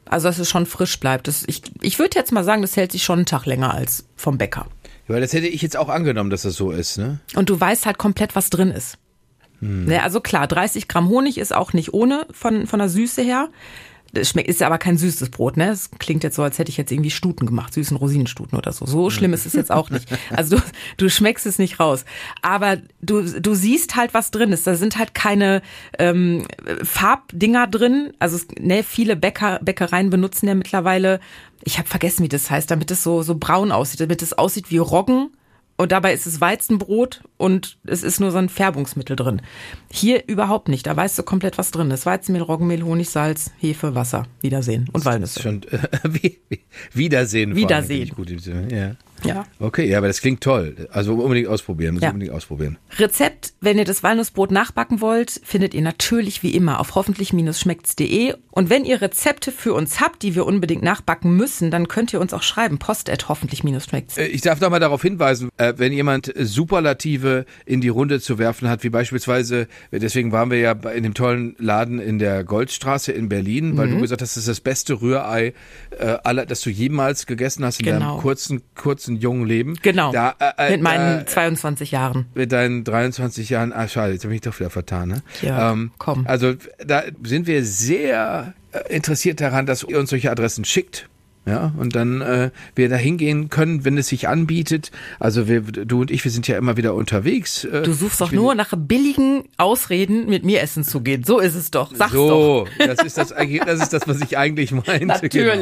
Also 0.06 0.28
dass 0.28 0.40
es 0.40 0.50
schon 0.50 0.66
frisch 0.66 1.00
bleibt. 1.00 1.28
Das, 1.28 1.44
ich 1.48 1.62
ich 1.82 2.00
würde 2.00 2.18
jetzt 2.18 2.32
mal 2.32 2.44
sagen, 2.44 2.62
das 2.62 2.78
hält 2.78 2.92
sich 2.92 3.04
schon 3.04 3.20
einen 3.20 3.26
Tag 3.26 3.46
länger 3.46 3.74
als 3.74 4.06
vom 4.16 4.38
Bäcker. 4.38 4.68
Ja, 5.08 5.16
weil 5.16 5.22
das 5.22 5.34
hätte 5.34 5.48
ich 5.48 5.62
jetzt 5.62 5.78
auch 5.78 5.90
angenommen, 5.90 6.30
dass 6.30 6.44
das 6.44 6.56
so 6.56 6.72
ist, 6.72 6.98
ne? 6.98 7.20
Und 7.36 7.50
du 7.50 7.60
weißt 7.60 7.86
halt 7.86 7.98
komplett, 7.98 8.36
was 8.36 8.50
drin 8.50 8.72
ist. 8.72 8.98
Ne, 9.60 10.04
also 10.04 10.22
klar, 10.22 10.48
30 10.48 10.88
Gramm 10.88 11.10
Honig 11.10 11.40
ist 11.40 11.54
auch 11.54 11.74
nicht 11.74 11.94
ohne 11.94 12.28
von, 12.32 12.68
von 12.68 12.78
der 12.78 12.90
Süße 12.90 13.24
her. 13.24 13.50
Das 14.14 14.30
schmeckt, 14.30 14.48
ist 14.48 14.62
aber 14.62 14.78
kein 14.78 14.98
süßes 14.98 15.30
Brot, 15.30 15.58
ne? 15.58 15.70
Es 15.70 15.92
klingt 16.00 16.24
jetzt 16.24 16.36
so, 16.36 16.44
als 16.44 16.58
hätte 16.60 16.70
ich 16.70 16.78
jetzt 16.78 16.92
irgendwie 16.92 17.12
Stuten 17.12 17.46
gemacht, 17.46 17.74
süßen 17.74 17.98
Rosinenstuten 17.98 18.58
oder 18.58 18.72
so. 18.72 18.86
So 18.86 19.10
schlimm 19.10 19.34
ist 19.34 19.46
es 19.46 19.54
jetzt 19.54 19.72
auch 19.72 19.90
nicht. 19.90 20.08
Also 20.32 20.58
du, 20.58 20.62
du 20.98 21.10
schmeckst 21.10 21.46
es 21.46 21.60
nicht 21.60 21.80
raus. 21.80 22.06
Aber 22.42 22.78
du, 23.02 23.24
du 23.24 23.54
siehst 23.54 23.96
halt, 23.96 24.14
was 24.14 24.32
drin 24.32 24.52
ist. 24.52 24.68
Da 24.68 24.76
sind 24.76 24.98
halt 24.98 25.14
keine 25.14 25.62
ähm, 26.00 26.46
Farbdinger 26.84 27.68
drin. 27.68 28.14
Also 28.20 28.38
ne, 28.60 28.84
viele 28.84 29.16
Bäcker, 29.16 29.60
Bäckereien 29.62 30.10
benutzen 30.10 30.48
ja 30.48 30.56
mittlerweile, 30.56 31.20
ich 31.64 31.78
habe 31.78 31.88
vergessen, 31.88 32.24
wie 32.24 32.30
das 32.30 32.50
heißt, 32.50 32.70
damit 32.72 32.92
es 32.92 33.04
so, 33.04 33.24
so 33.24 33.36
braun 33.36 33.72
aussieht, 33.72 34.00
damit 34.00 34.22
es 34.22 34.34
aussieht 34.34 34.72
wie 34.72 34.78
Roggen. 34.78 35.30
Und 35.78 35.92
dabei 35.92 36.14
ist 36.14 36.26
es 36.26 36.42
Weizenbrot 36.42 37.22
und 37.38 37.78
es 37.86 38.02
ist 38.02 38.20
nur 38.20 38.32
so 38.32 38.40
ein 38.40 38.50
Färbungsmittel 38.50 39.16
drin. 39.16 39.42
Hier 39.92 40.28
überhaupt 40.28 40.70
nicht. 40.70 40.88
Da 40.88 40.96
weißt 40.96 41.20
du 41.20 41.24
komplett, 41.24 41.60
was 41.60 41.70
drin 41.70 41.92
ist. 41.92 42.08
Weizenmehl, 42.08 42.42
Roggenmehl, 42.42 42.82
Honig, 42.84 43.10
Salz, 43.10 43.52
Hefe, 43.60 43.94
Wasser. 43.94 44.26
Wiedersehen. 44.42 44.90
Und 44.92 45.06
Walnüsse. 45.06 45.40
Schon 45.40 45.62
äh, 45.64 45.80
wie, 46.04 46.40
wie, 46.50 46.62
Wiedersehen. 46.94 47.52
allem, 47.52 47.58
Wiedersehen. 47.58 48.04
ich 48.04 48.16
Gut, 48.16 48.30
ja. 48.72 48.96
Ja. 49.24 49.46
Okay, 49.60 49.88
ja, 49.90 49.98
aber 49.98 50.08
das 50.08 50.22
klingt 50.22 50.42
toll. 50.42 50.88
Also 50.92 51.16
unbedingt 51.16 51.48
ausprobieren, 51.48 51.96
muss 51.96 52.04
Ja. 52.04 52.10
unbedingt 52.10 52.32
ausprobieren. 52.34 52.78
Rezept, 52.98 53.54
wenn 53.62 53.78
ihr 53.78 53.86
das 53.86 54.04
Walnussbrot 54.04 54.52
nachbacken 54.52 55.02
wollt, 55.02 55.42
findet 55.44 55.74
ihr 55.74 55.82
natürlich 55.82 56.44
wie 56.44 56.52
immer 56.56 56.80
auf 56.80 56.96
hoffentlich-schmeckt's.de. 56.96 58.36
Und 58.52 58.70
wenn 58.70 58.86
ihr 58.86 59.02
Rezepte 59.02 59.52
für 59.52 59.74
uns 59.74 60.00
habt, 60.00 60.24
die 60.24 60.34
wir 60.36 60.46
unbedingt 60.46 60.82
nachbacken 60.84 61.36
müssen, 61.36 61.70
dann 61.72 61.88
könnt 61.88 62.12
ihr 62.14 62.20
uns 62.20 62.34
auch 62.34 62.42
schreiben. 62.44 62.80
Post 62.80 63.10
at 63.10 63.30
hoffentlich-schmeckt's. 63.30 64.18
Äh, 64.18 64.26
Ich 64.28 64.42
darf 64.42 64.60
noch 64.62 64.70
mal 64.70 64.80
darauf 64.80 65.02
hinweisen, 65.02 65.50
äh, 65.58 65.74
wenn 65.78 65.94
jemand 65.94 66.36
äh, 66.36 66.46
Superlative 66.46 67.46
in 67.66 67.82
die 67.82 67.90
Runde 67.90 68.20
zu 68.20 68.38
werfen 68.38 68.70
hat, 68.70 68.84
wie 68.84 68.90
beispielsweise, 68.90 69.68
deswegen 69.92 70.32
waren 70.32 70.52
wir 70.52 70.60
ja 70.60 70.72
in 70.74 71.04
dem 71.04 71.14
tollen 71.14 71.56
Laden 71.60 72.00
in 72.00 72.20
der 72.20 72.44
Goldstraße 72.44 73.12
in 73.12 73.30
Berlin, 73.30 73.78
weil 73.78 73.88
Mhm. 73.88 73.96
du 73.96 74.02
gesagt 74.02 74.22
hast, 74.22 74.36
das 74.36 74.44
ist 74.44 74.48
das 74.48 74.60
beste 74.60 75.02
Rührei, 75.02 75.54
aller, 76.24 76.46
das 76.46 76.62
du 76.62 76.70
jemals 76.70 77.26
gegessen 77.26 77.64
hast 77.66 77.80
in 77.80 77.86
Genau. 77.86 78.00
deinem 78.14 78.22
kurzen, 78.22 78.62
kurzen 78.76 79.07
jungen 79.16 79.46
Leben. 79.48 79.76
Genau. 79.82 80.12
Da, 80.12 80.36
äh, 80.40 80.68
äh, 80.68 80.72
Mit 80.72 80.82
meinen 80.82 81.22
äh, 81.22 81.26
22 81.26 81.92
Jahren. 81.92 82.26
mit 82.36 82.52
deinen 82.52 82.84
23 82.84 83.50
Jahren, 83.50 83.72
ah 83.74 83.88
schade, 83.88 84.14
jetzt 84.14 84.24
habe 84.26 84.34
ich 84.34 84.44
mich 84.44 84.52
doch 84.52 84.60
wieder 84.60 84.70
vertan, 84.70 85.08
ne? 85.10 85.22
Ja, 85.42 85.76
komm. 85.98 86.28
Also 86.28 86.54
da 86.86 87.04
sind 87.24 87.48
wir 87.48 87.64
sehr 87.64 88.54
äh, 88.72 88.94
interessiert 88.94 89.40
daran, 89.42 89.66
dass 89.66 89.84
ihr 89.84 89.98
uns 90.00 90.10
solche 90.10 90.30
Adressen 90.32 90.66
schickt. 90.66 91.08
Ja, 91.46 91.72
und 91.78 91.96
dann 91.96 92.20
äh, 92.20 92.52
wir 92.76 92.90
da 92.90 92.98
hingehen 92.98 93.50
können, 93.50 93.86
wenn 93.86 93.98
es 93.98 94.10
sich 94.10 94.28
anbietet. 94.28 94.92
Also 95.18 95.48
wir, 95.48 95.62
du 95.62 96.02
und 96.02 96.12
ich, 96.12 96.22
wir 96.26 96.30
sind 96.32 96.46
ja 96.50 96.58
immer 96.58 96.76
wieder 96.76 96.94
unterwegs. 96.94 97.64
Äh, 97.64 97.84
Du 97.84 97.94
suchst 97.94 98.20
doch 98.20 98.34
nur 98.34 98.54
nach 98.54 98.74
billigen 98.76 99.46
Ausreden, 99.56 100.28
mit 100.28 100.44
mir 100.44 100.62
essen 100.62 100.84
zu 100.84 101.00
gehen. 101.00 101.24
So 101.24 101.40
ist 101.40 101.56
es 101.56 101.72
doch. 101.72 101.96
Sag's 101.96 102.12
doch. 102.12 102.28
so, 102.28 102.68
das 102.86 103.02
ist 103.02 103.18
das, 103.18 103.32
eigentlich- 103.32 103.62
das 103.64 103.82
ist 103.82 103.94
das, 103.94 104.06
was 104.10 104.20
ich 104.20 104.38
eigentlich 104.38 104.72
meinte. 104.88 105.30
Genau. 105.30 105.54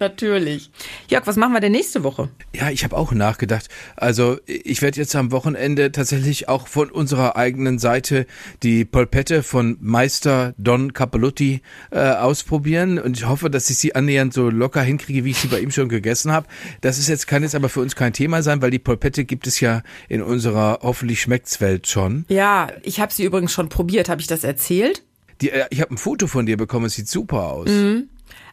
Natürlich. 0.00 0.70
Jörg, 1.08 1.26
was 1.26 1.36
machen 1.36 1.52
wir 1.52 1.60
denn 1.60 1.72
nächste 1.72 2.04
Woche? 2.04 2.28
Ja, 2.54 2.70
ich 2.70 2.84
habe 2.84 2.96
auch 2.96 3.12
nachgedacht. 3.12 3.68
Also 3.96 4.38
ich 4.46 4.80
werde 4.80 5.00
jetzt 5.00 5.16
am 5.16 5.32
Wochenende 5.32 5.90
tatsächlich 5.90 6.48
auch 6.48 6.68
von 6.68 6.90
unserer 6.90 7.36
eigenen 7.36 7.78
Seite 7.78 8.26
die 8.62 8.84
Polpette 8.84 9.42
von 9.42 9.76
Meister 9.80 10.54
Don 10.56 10.92
Capelluti 10.92 11.62
äh, 11.90 11.98
ausprobieren 11.98 12.98
und 12.98 13.16
ich 13.16 13.26
hoffe, 13.26 13.50
dass 13.50 13.70
ich 13.70 13.78
sie 13.78 13.94
annähernd 13.94 14.32
so 14.32 14.50
locker 14.50 14.82
hinkriege, 14.82 15.24
wie 15.24 15.30
ich 15.30 15.38
sie 15.38 15.48
bei 15.48 15.60
ihm 15.60 15.70
schon 15.70 15.88
gegessen 15.88 16.30
habe. 16.30 16.46
Das 16.80 16.98
ist 16.98 17.08
jetzt 17.08 17.26
kann 17.26 17.42
jetzt 17.42 17.54
aber 17.54 17.68
für 17.68 17.80
uns 17.80 17.96
kein 17.96 18.12
Thema 18.12 18.42
sein, 18.42 18.62
weil 18.62 18.70
die 18.70 18.78
Polpette 18.78 19.24
gibt 19.24 19.46
es 19.46 19.60
ja 19.60 19.82
in 20.08 20.22
unserer 20.22 20.78
hoffentlich 20.82 21.20
schmeckt's 21.20 21.60
Welt 21.60 21.88
schon. 21.88 22.24
Ja, 22.28 22.68
ich 22.82 23.00
habe 23.00 23.12
sie 23.12 23.24
übrigens 23.24 23.52
schon 23.52 23.68
probiert. 23.68 24.08
Habe 24.08 24.20
ich 24.20 24.26
das 24.26 24.44
erzählt? 24.44 25.02
Die, 25.40 25.50
äh, 25.50 25.66
ich 25.70 25.80
habe 25.80 25.94
ein 25.94 25.98
Foto 25.98 26.26
von 26.26 26.46
dir 26.46 26.56
bekommen, 26.56 26.86
es 26.86 26.94
sieht 26.94 27.08
super 27.08 27.48
aus. 27.52 27.68
Mhm. 27.68 28.08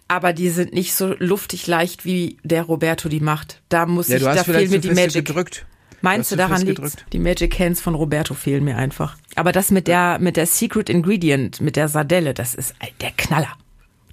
Aber 0.07 0.33
die 0.33 0.49
sind 0.49 0.73
nicht 0.73 0.93
so 0.93 1.15
luftig 1.17 1.65
leicht, 1.67 2.05
wie 2.05 2.37
der 2.43 2.63
Roberto 2.63 3.09
die 3.09 3.19
macht. 3.19 3.61
Da 3.69 3.85
muss 3.85 4.07
Ja, 4.07 4.17
ich, 4.17 4.23
da 4.23 4.43
fehlt 4.43 4.69
mir 4.69 4.79
die 4.79 4.91
Magic. 4.91 5.25
gedrückt. 5.25 5.65
Meinst 6.01 6.31
Du 6.31 6.35
daran 6.35 6.61
liegt? 6.61 7.05
Die 7.13 7.17
Magic 7.19 7.57
Hands 7.57 7.81
von 7.81 7.95
Roberto 7.95 8.35
fehlen 8.35 8.63
mir 8.63 8.77
einfach. 8.77 9.17
Aber 9.33 9.51
das 9.51 9.71
mit 9.71 9.87
der, 9.87 10.19
mit 10.19 10.37
der 10.37 10.45
Secret 10.45 10.89
Ingredient, 10.89 11.61
mit 11.61 11.75
der 11.75 11.87
Sardelle, 11.87 12.35
das 12.35 12.53
ist 12.53 12.75
der 13.01 13.11
Knaller. 13.17 13.53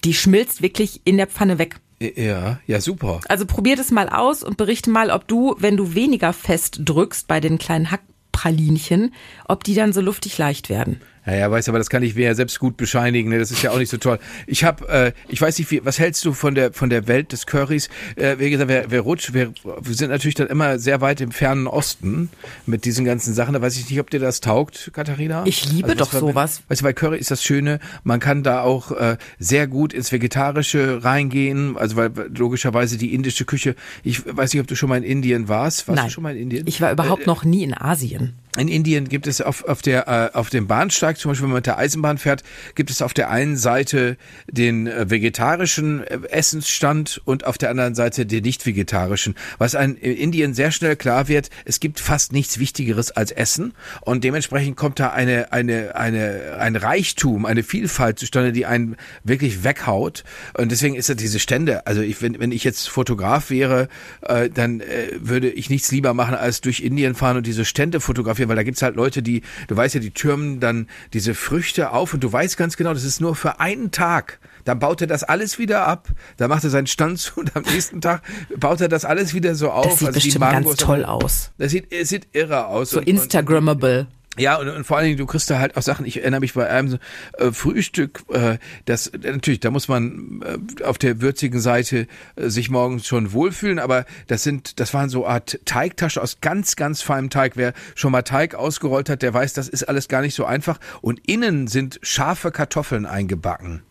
Die 0.05 0.15
schmilzt 0.15 0.63
wirklich 0.63 1.03
in 1.05 1.19
der 1.19 1.27
Pfanne 1.27 1.59
weg. 1.59 1.77
Ja, 2.01 2.59
ja, 2.67 2.81
super. 2.81 3.21
Also 3.29 3.45
probier 3.47 3.77
das 3.77 3.91
mal 3.91 4.09
aus 4.09 4.43
und 4.43 4.57
berichte 4.57 4.91
mal, 4.91 5.11
ob 5.11 5.29
du, 5.29 5.55
wenn 5.59 5.77
du 5.77 5.95
weniger 5.95 6.33
fest 6.33 6.81
drückst 6.83 7.29
bei 7.29 7.39
den 7.41 7.59
kleinen 7.59 7.91
Hackpralinchen, 7.91 9.15
ob 9.47 9.63
die 9.65 9.75
dann 9.75 9.93
so 9.93 10.01
luftig 10.01 10.39
leicht 10.39 10.69
werden. 10.69 11.01
Ja, 11.25 11.35
ja, 11.35 11.51
weiß, 11.51 11.69
aber 11.69 11.79
das 11.79 11.89
kann 11.89 12.03
ich 12.03 12.17
mir 12.17 12.27
ja 12.27 12.35
selbst 12.35 12.59
gut 12.59 12.77
bescheinigen. 12.77 13.31
Ne? 13.31 13.39
Das 13.39 13.53
ist 13.53 13.63
ja 13.63 13.71
auch 13.71 13.79
nicht 13.79 13.91
so 13.91 13.97
toll. 13.97 14.19
Ich 14.47 14.65
habe, 14.65 14.89
äh, 14.89 15.13
ich 15.29 15.41
weiß 15.41 15.57
nicht, 15.59 15.71
wie, 15.71 15.85
was 15.85 16.01
hältst 16.01 16.25
du 16.25 16.33
von 16.33 16.57
der 16.57 16.73
von 16.73 16.91
der 16.91 17.07
Welt 17.07 17.31
des 17.31 17.47
Currys? 17.47 17.89
Äh, 18.17 18.39
wie 18.39 18.51
gesagt, 18.51 18.69
wir, 18.69 18.91
wir 18.91 19.01
rutschen, 19.01 19.35
wir, 19.35 19.53
wir 19.63 19.95
sind 19.95 20.11
natürlich 20.11 20.35
dann 20.35 20.49
immer 20.49 20.81
sehr 20.81 21.01
weit 21.01 21.21
im 21.21 21.31
fernen 21.31 21.69
Osten 21.69 22.29
mit 22.67 22.85
diesen 22.85 23.05
ganzen 23.05 23.35
Sachen. 23.35 23.55
Da 23.55 23.63
weiß 23.63 23.77
ich 23.77 23.89
nicht, 23.89 24.01
ob 24.01 24.11
dir 24.11 24.19
das 24.19 24.41
taugt, 24.41 24.91
Katharina. 24.93 25.45
Ich 25.47 25.71
liebe 25.71 25.91
Also, 25.91 26.05
doch 26.05 26.13
sowas. 26.13 26.63
Weißt 26.67 26.81
du, 26.81 26.85
bei 26.85 26.93
Curry 26.93 27.19
ist 27.19 27.31
das 27.31 27.45
Schöne, 27.45 27.79
man 28.03 28.19
kann 28.19 28.43
da 28.43 28.63
auch 28.63 28.91
äh, 28.91 29.17
sehr 29.39 29.69
gut 29.69 29.93
ins 29.93 30.11
Vegetarische 30.11 31.05
reingehen. 31.05 31.77
Also 31.77 31.95
weil 31.95 32.11
logischerweise 32.37 32.99
die 32.99 33.15
indische 33.15 33.45
Küche. 33.45 33.77
Ich 34.03 34.23
weiß 34.27 34.53
nicht, 34.53 34.61
ob 34.61 34.67
du 34.67 34.75
schon 34.75 34.89
mal 34.89 34.99
in 34.99 35.05
Indien 35.05 35.47
warst. 35.47 35.87
Warst 35.87 35.97
Nein. 35.97 36.07
du 36.07 36.11
schon 36.11 36.23
mal 36.25 36.35
in 36.35 36.43
Indien? 36.43 36.67
Ich 36.67 36.81
war 36.81 36.91
überhaupt 36.91 37.29
noch 37.29 37.45
nie 37.45 37.63
in 37.63 37.75
Asien. 37.75 38.35
In 38.59 38.69
Indien 38.69 39.09
gibt 39.09 39.27
es 39.27 39.41
auf, 39.41 39.65
auf, 39.65 39.81
der, 39.81 40.09
äh, 40.09 40.37
auf 40.37 40.51
dem 40.51 40.67
Bahnsteig, 40.67 41.17
zum 41.17 41.31
Beispiel 41.31 41.45
wenn 41.45 41.53
man 41.53 41.59
mit 41.59 41.67
der 41.67 41.79
Eisenbahn 41.79 42.19
fährt, 42.19 42.43
gibt 42.75 42.91
es 42.91 43.01
auf 43.01 43.15
der 43.15 43.31
einen 43.31 43.57
Seite 43.57 44.19
den 44.47 44.87
äh, 44.87 45.09
vegetarischen 45.09 46.05
äh, 46.05 46.19
Essensstand 46.29 47.23
und 47.25 47.47
auf 47.47 47.57
der 47.57 47.71
anderen 47.71 47.95
Seite 47.95 48.27
den 48.27 48.43
nicht 48.43 48.67
vegetarischen. 48.67 49.37
Was 49.57 49.75
ein, 49.75 49.97
in 49.97 50.15
Indien 50.15 50.53
sehr 50.53 50.71
schnell 50.71 50.97
klar 50.97 51.29
wird, 51.29 51.49
es 51.65 51.81
gibt 51.81 51.99
fast 51.99 52.35
nichts 52.35 52.59
Wichtigeres 52.59 53.11
als 53.11 53.31
Essen 53.31 53.73
und 54.03 54.23
dementsprechend 54.23 54.77
kommt 54.77 55.01
da 55.01 55.09
eine, 55.09 55.51
eine, 55.55 55.97
eine, 55.97 56.57
ein 56.59 56.77
Reichtum, 56.77 57.47
eine 57.47 57.63
Vielfalt 57.63 58.19
zustande, 58.19 58.53
die 58.53 58.67
einen 58.67 58.97
wirklich 59.25 59.65
weghaut. 59.65 60.25
Und 60.53 60.73
deswegen 60.73 60.95
ist 60.95 61.09
ja 61.09 61.15
diese 61.15 61.39
Stände, 61.39 61.87
also 61.87 62.03
ich, 62.03 62.21
wenn, 62.21 62.39
wenn 62.39 62.53
ich 62.53 62.65
jetzt 62.65 62.91
Fotograf 62.91 63.49
wäre, 63.49 63.89
äh, 64.21 64.51
dann 64.51 64.81
äh, 64.81 65.09
würde 65.19 65.49
ich 65.49 65.71
nichts 65.71 65.91
lieber 65.91 66.13
machen, 66.13 66.35
als 66.35 66.61
durch 66.61 66.81
Indien 66.81 67.15
fahren 67.15 67.39
und 67.39 67.47
diese 67.47 67.65
Stände 67.65 68.01
fotografieren, 68.01 68.42
weil 68.49 68.57
da 68.57 68.63
gibt's 68.63 68.83
halt 68.83 68.97
Leute, 68.97 69.23
die, 69.23 69.43
du 69.69 69.77
weißt 69.77 69.95
ja, 69.95 70.01
die 70.01 70.11
türmen 70.11 70.61
dann 70.61 70.89
diese 71.13 71.35
Früchte 71.35 71.91
auf 71.93 72.15
und 72.15 72.23
du 72.23 72.33
weißt 72.33 72.57
ganz 72.57 72.77
genau, 72.77 72.93
das 72.95 73.05
ist 73.05 73.21
nur 73.21 73.35
für 73.37 73.61
einen 73.61 73.91
Tag. 73.91 74.39
Dann 74.65 74.79
baut 74.79 75.01
er 75.01 75.07
das 75.09 75.25
alles 75.25 75.59
wieder 75.59 75.87
ab, 75.87 76.09
dann 76.37 76.49
macht 76.49 76.63
er 76.65 76.71
seinen 76.71 76.87
Stand 76.87 77.19
zu 77.19 77.41
und 77.41 77.57
am 77.57 77.63
nächsten 77.65 78.01
Tag 78.01 78.23
baut 78.57 78.81
er 78.81 78.89
das 78.89 79.05
alles 79.05 79.35
wieder 79.35 79.55
so 79.55 79.71
auf. 79.71 79.87
Das 79.87 79.99
sieht 79.99 80.09
Also 80.09 80.21
bestimmt 80.21 80.51
ganz 80.51 80.77
toll 80.77 81.05
aus. 81.05 81.51
Das 81.59 81.73
sieht, 81.73 81.93
es 81.93 82.09
sieht 82.11 82.29
irre 82.33 82.67
aus. 82.67 82.91
So 82.91 82.99
Und- 82.99 83.07
und- 83.07 83.09
Instagrammable. 83.09 84.07
Ja, 84.39 84.57
und, 84.57 84.69
und 84.69 84.85
vor 84.85 84.97
allen 84.97 85.07
Dingen, 85.07 85.19
du 85.19 85.27
kriegst 85.27 85.51
da 85.51 85.59
halt 85.59 85.77
auch 85.77 85.83
Sachen, 85.83 86.07
ich 86.07 86.19
erinnere 86.21 86.41
mich 86.41 86.55
bei 86.55 86.69
einem 86.69 86.99
äh, 87.35 87.53
Frühstück, 87.53 88.23
äh, 88.31 88.57
das 88.87 89.09
äh, 89.09 89.19
natürlich, 89.19 89.61
da 89.61 89.71
muss 89.71 89.89
man 89.89 90.43
äh, 90.43 90.85
auf 90.85 90.97
der 90.97 91.21
würzigen 91.21 91.61
Seite 91.61 92.07
äh, 92.37 92.49
sich 92.49 92.71
morgens 92.71 93.07
schon 93.07 93.33
wohlfühlen, 93.33 93.79
aber 93.79 94.07
das 94.29 94.43
sind, 94.43 94.81
das 94.81 94.95
waren 94.95 95.11
so 95.11 95.27
Art 95.27 95.61
Teigtasche 95.67 96.23
aus 96.23 96.41
ganz, 96.41 96.77
ganz 96.77 97.03
feinem 97.03 97.29
Teig. 97.29 97.57
Wer 97.57 97.75
schon 97.95 98.13
mal 98.13 98.23
Teig 98.23 98.55
ausgerollt 98.55 99.11
hat, 99.11 99.21
der 99.21 99.35
weiß, 99.35 99.53
das 99.53 99.69
ist 99.69 99.85
alles 99.85 100.09
gar 100.09 100.23
nicht 100.23 100.35
so 100.35 100.47
einfach. 100.47 100.81
Und 101.03 101.21
innen 101.29 101.67
sind 101.67 102.01
scharfe 102.03 102.51
Kartoffeln 102.53 103.05
eingebacken. 103.05 103.83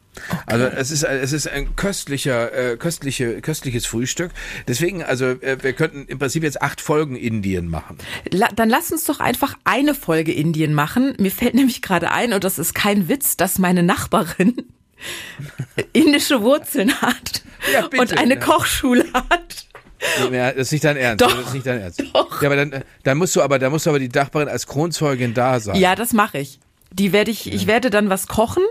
Also 0.46 0.66
es 0.66 0.92
ist 0.92 1.04
es 1.04 1.32
ist 1.32 1.48
ein 1.48 1.76
köstlicher 1.76 2.54
äh, 2.54 2.78
köstliche 2.78 3.42
köstliches 3.42 3.86
Frühstück. 3.86 4.32
Deswegen 4.68 5.04
also 5.04 5.26
äh, 5.26 5.58
wir 5.62 5.74
könnten 5.74 6.06
im 6.08 6.20
Prinzip 6.20 6.44
jetzt 6.44 6.62
acht 6.62 6.82
Folgen 6.82 7.16
Indien 7.16 7.68
machen. 7.68 7.98
La 8.30 8.50
dann 8.56 8.70
lass 8.70 8.92
uns 8.92 9.06
doch 9.06 9.20
einfach 9.20 9.56
eine 9.64 9.96
Folge 9.96 10.34
Indien 10.34 10.74
machen. 10.74 11.16
Mir 11.20 11.32
fällt 11.32 11.54
nämlich 11.54 11.82
gerade 11.82 12.12
ein, 12.12 12.34
und 12.34 12.44
das 12.44 12.60
ist 12.60 12.76
kein 12.76 13.08
Witz, 13.08 13.38
dass 13.38 13.58
meine 13.58 13.84
Nachbarin 13.84 14.56
indische 15.94 16.42
Wurzeln 16.42 17.02
hat 17.02 17.44
Ja, 17.74 17.88
bitte, 17.88 18.02
und 18.02 18.18
eine 18.18 18.36
ne? 18.36 18.40
Kochschule 18.40 19.06
hat. 19.14 19.68
Ja, 20.32 20.52
das 20.52 20.68
ist 20.68 20.72
nicht 20.72 20.84
dein 20.84 20.98
Ernst. 20.98 21.22
Doch. 21.22 21.36
Das 21.36 21.48
ist 21.48 21.54
nicht 21.54 21.66
dein 21.66 21.80
Ernst. 21.80 22.04
Doch. 22.14 22.42
Ja, 22.42 22.48
aber 22.48 22.56
dann, 22.56 22.84
dann 23.04 23.18
musst 23.18 23.36
du 23.36 23.42
aber, 23.42 23.60
dann 23.60 23.72
musst 23.72 23.86
du 23.86 23.92
aber 23.92 24.00
die 24.00 24.10
Nachbarin 24.10 24.48
als 24.48 24.66
Kronzeugin 24.66 25.34
da 25.34 25.60
sein. 25.60 25.76
Ja, 25.76 25.96
das 25.96 26.14
mache 26.14 26.40
ich. 26.40 26.60
Die 26.92 27.14
werde 27.14 27.32
ich, 27.32 27.52
ich 27.52 27.68
werde 27.68 27.90
dann 27.90 28.10
was 28.10 28.28
kochen 28.28 28.64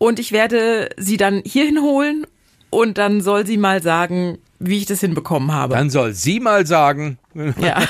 und 0.00 0.18
ich 0.18 0.32
werde 0.32 0.88
sie 0.96 1.18
dann 1.18 1.42
hierhin 1.44 1.82
holen 1.82 2.26
und 2.70 2.96
dann 2.96 3.20
soll 3.20 3.46
sie 3.46 3.58
mal 3.58 3.82
sagen, 3.82 4.38
wie 4.58 4.78
ich 4.78 4.86
das 4.86 5.00
hinbekommen 5.00 5.52
habe. 5.52 5.74
Dann 5.74 5.90
soll 5.90 6.14
sie 6.14 6.40
mal 6.40 6.66
sagen. 6.66 7.18
ja. 7.60 7.82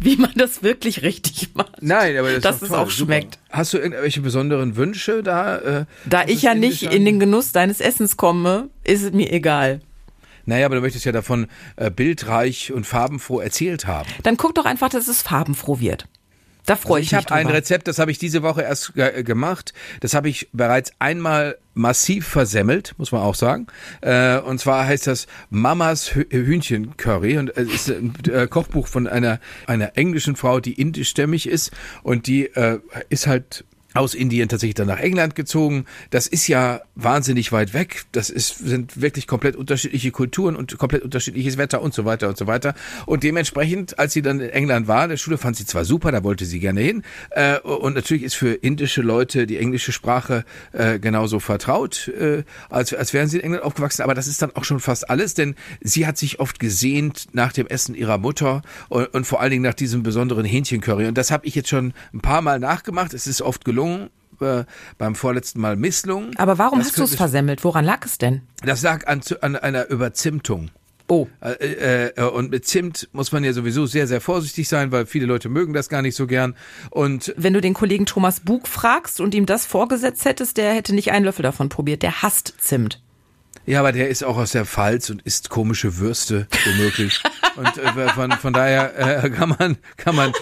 wie 0.00 0.16
man 0.16 0.32
das 0.34 0.62
wirklich 0.62 1.02
richtig 1.02 1.50
macht. 1.54 1.82
Nein, 1.82 2.16
aber 2.16 2.28
das 2.28 2.36
ist 2.38 2.44
Dass 2.44 2.60
doch 2.60 2.66
es 2.66 2.72
auch 2.72 2.90
super. 2.90 3.12
schmeckt. 3.12 3.38
Hast 3.50 3.74
du 3.74 3.78
irgendwelche 3.78 4.22
besonderen 4.22 4.76
Wünsche 4.76 5.22
da? 5.22 5.58
Äh, 5.58 5.84
Da 6.06 6.24
ich 6.26 6.42
ja 6.42 6.54
nicht 6.54 6.82
in 6.84 7.04
den? 7.04 7.20
Genuss 7.20 7.52
deines 7.52 7.80
Essens 7.80 8.16
komme, 8.16 8.70
ist 8.82 9.02
es 9.02 9.12
mir 9.12 9.30
egal. 9.30 9.80
Naja, 10.46 10.66
aber 10.66 10.76
du 10.76 10.80
möchtest 10.80 11.04
ja 11.04 11.12
davon 11.12 11.46
äh, 11.76 11.90
bildreich 11.90 12.72
und 12.72 12.86
farbenfroh 12.86 13.40
erzählt 13.40 13.86
haben. 13.86 14.08
Dann 14.22 14.36
guck 14.36 14.54
doch 14.54 14.64
einfach, 14.64 14.88
dass 14.88 15.08
es 15.08 15.20
farbenfroh 15.22 15.80
wird. 15.80 16.06
Da 16.66 16.76
freue 16.76 17.00
ich 17.00 17.08
Ich 17.08 17.12
mich 17.12 17.26
habe 17.26 17.34
ein. 17.34 17.46
Rezept, 17.46 17.88
das 17.88 17.98
habe 17.98 18.10
ich 18.10 18.18
diese 18.18 18.42
Woche 18.42 18.62
erst 18.62 18.94
ge 18.94 19.22
gemacht. 19.22 19.74
Das 20.00 20.14
habe 20.14 20.28
ich 20.28 20.48
bereits 20.52 20.92
einmal 20.98 21.58
massiv 21.74 22.26
versemmelt, 22.26 22.94
muss 22.98 23.12
man 23.12 23.20
auch 23.22 23.34
sagen. 23.34 23.66
Äh, 24.00 24.38
und 24.38 24.60
zwar 24.60 24.86
heißt 24.86 25.06
das 25.06 25.26
Mamas 25.50 26.10
Hü- 26.12 26.30
Hühnchencurry 26.30 27.36
und 27.38 27.54
es 27.56 27.68
ist 27.72 27.90
ein 27.90 28.14
äh, 28.32 28.46
Kochbuch 28.46 28.86
von 28.86 29.06
einer 29.06 29.40
einer 29.66 29.96
englischen 29.96 30.36
Frau, 30.36 30.60
die 30.60 30.80
indischstämmig 30.80 31.48
ist 31.48 31.70
und 32.02 32.26
die 32.26 32.46
äh, 32.46 32.78
ist 33.08 33.26
halt 33.26 33.64
aus 33.94 34.14
Indien 34.14 34.48
tatsächlich 34.48 34.74
dann 34.74 34.88
nach 34.88 34.98
England 34.98 35.36
gezogen. 35.36 35.86
Das 36.10 36.26
ist 36.26 36.48
ja 36.48 36.80
wahnsinnig 36.96 37.52
weit 37.52 37.72
weg. 37.74 38.04
Das 38.10 38.28
ist, 38.28 38.58
sind 38.58 39.00
wirklich 39.00 39.28
komplett 39.28 39.54
unterschiedliche 39.54 40.10
Kulturen 40.10 40.56
und 40.56 40.76
komplett 40.78 41.02
unterschiedliches 41.02 41.58
Wetter 41.58 41.80
und 41.80 41.94
so 41.94 42.04
weiter 42.04 42.28
und 42.28 42.36
so 42.36 42.48
weiter. 42.48 42.74
Und 43.06 43.22
dementsprechend, 43.22 43.98
als 43.98 44.12
sie 44.12 44.22
dann 44.22 44.40
in 44.40 44.50
England 44.50 44.88
war, 44.88 45.06
der 45.06 45.16
Schule 45.16 45.38
fand 45.38 45.56
sie 45.56 45.64
zwar 45.64 45.84
super, 45.84 46.10
da 46.10 46.24
wollte 46.24 46.44
sie 46.44 46.58
gerne 46.58 46.80
hin. 46.80 47.02
Äh, 47.30 47.60
und 47.60 47.94
natürlich 47.94 48.24
ist 48.24 48.34
für 48.34 48.52
indische 48.52 49.00
Leute 49.00 49.46
die 49.46 49.58
englische 49.58 49.92
Sprache 49.92 50.44
äh, 50.72 50.98
genauso 50.98 51.38
vertraut, 51.38 52.08
äh, 52.08 52.42
als, 52.70 52.92
als 52.92 53.12
wären 53.12 53.28
sie 53.28 53.38
in 53.38 53.44
England 53.44 53.62
aufgewachsen. 53.62 54.02
Aber 54.02 54.14
das 54.14 54.26
ist 54.26 54.42
dann 54.42 54.50
auch 54.56 54.64
schon 54.64 54.80
fast 54.80 55.08
alles, 55.08 55.34
denn 55.34 55.54
sie 55.80 56.04
hat 56.04 56.18
sich 56.18 56.40
oft 56.40 56.58
gesehnt 56.58 57.28
nach 57.32 57.52
dem 57.52 57.68
Essen 57.68 57.94
ihrer 57.94 58.18
Mutter 58.18 58.62
und, 58.88 59.06
und 59.14 59.24
vor 59.24 59.40
allen 59.40 59.52
Dingen 59.52 59.62
nach 59.62 59.74
diesem 59.74 60.02
besonderen 60.02 60.44
Hähnchencurry. 60.44 61.06
Und 61.06 61.16
das 61.16 61.30
habe 61.30 61.46
ich 61.46 61.54
jetzt 61.54 61.68
schon 61.68 61.94
ein 62.12 62.20
paar 62.20 62.42
Mal 62.42 62.58
nachgemacht. 62.58 63.14
Es 63.14 63.28
ist 63.28 63.40
oft 63.40 63.64
gelungen. 63.64 63.83
Äh, 64.40 64.64
beim 64.98 65.14
vorletzten 65.14 65.60
Mal 65.60 65.76
misslungen. 65.76 66.36
Aber 66.38 66.58
warum 66.58 66.80
Das 66.80 66.88
hast 66.88 66.98
du 66.98 67.04
es 67.04 67.14
versemmelt? 67.14 67.62
Woran 67.62 67.84
lag 67.84 68.04
es 68.04 68.18
denn? 68.18 68.42
Das 68.64 68.82
lag 68.82 69.06
an, 69.06 69.20
an 69.40 69.54
einer 69.54 69.88
Überzimtung. 69.88 70.70
Oh. 71.06 71.26
Äh, 71.40 72.08
äh, 72.16 72.22
und 72.22 72.50
mit 72.50 72.66
Zimt 72.66 73.08
muss 73.12 73.30
man 73.30 73.44
ja 73.44 73.52
sowieso 73.52 73.84
sehr, 73.86 74.06
sehr 74.06 74.20
vorsichtig 74.20 74.68
sein, 74.68 74.90
weil 74.90 75.04
viele 75.06 75.26
Leute 75.26 75.48
mögen 75.48 75.74
das 75.74 75.88
gar 75.88 76.00
nicht 76.02 76.16
so 76.16 76.26
gern. 76.26 76.54
Und 76.90 77.34
Wenn 77.36 77.52
du 77.52 77.60
den 77.60 77.74
Kollegen 77.74 78.06
Thomas 78.06 78.40
Bug 78.40 78.66
fragst 78.66 79.20
und 79.20 79.34
ihm 79.34 79.44
das 79.46 79.66
vorgesetzt 79.66 80.24
hättest, 80.24 80.56
der 80.56 80.72
hätte 80.72 80.94
nicht 80.94 81.12
einen 81.12 81.26
Löffel 81.26 81.42
davon 81.42 81.68
probiert. 81.68 82.02
Der 82.02 82.22
hasst 82.22 82.54
Zimt. 82.58 83.03
Ja, 83.66 83.80
aber 83.80 83.92
der 83.92 84.08
ist 84.08 84.24
auch 84.24 84.36
aus 84.36 84.52
der 84.52 84.66
Pfalz 84.66 85.10
und 85.10 85.22
isst 85.22 85.50
komische 85.50 85.98
Würste, 85.98 86.46
womöglich. 86.64 87.20
und 87.56 87.78
äh, 87.78 88.08
von, 88.10 88.32
von 88.32 88.52
daher 88.52 89.24
äh, 89.24 89.30
kann 89.30 89.54
man, 89.58 89.76
kann 89.96 90.14
man, 90.14 90.32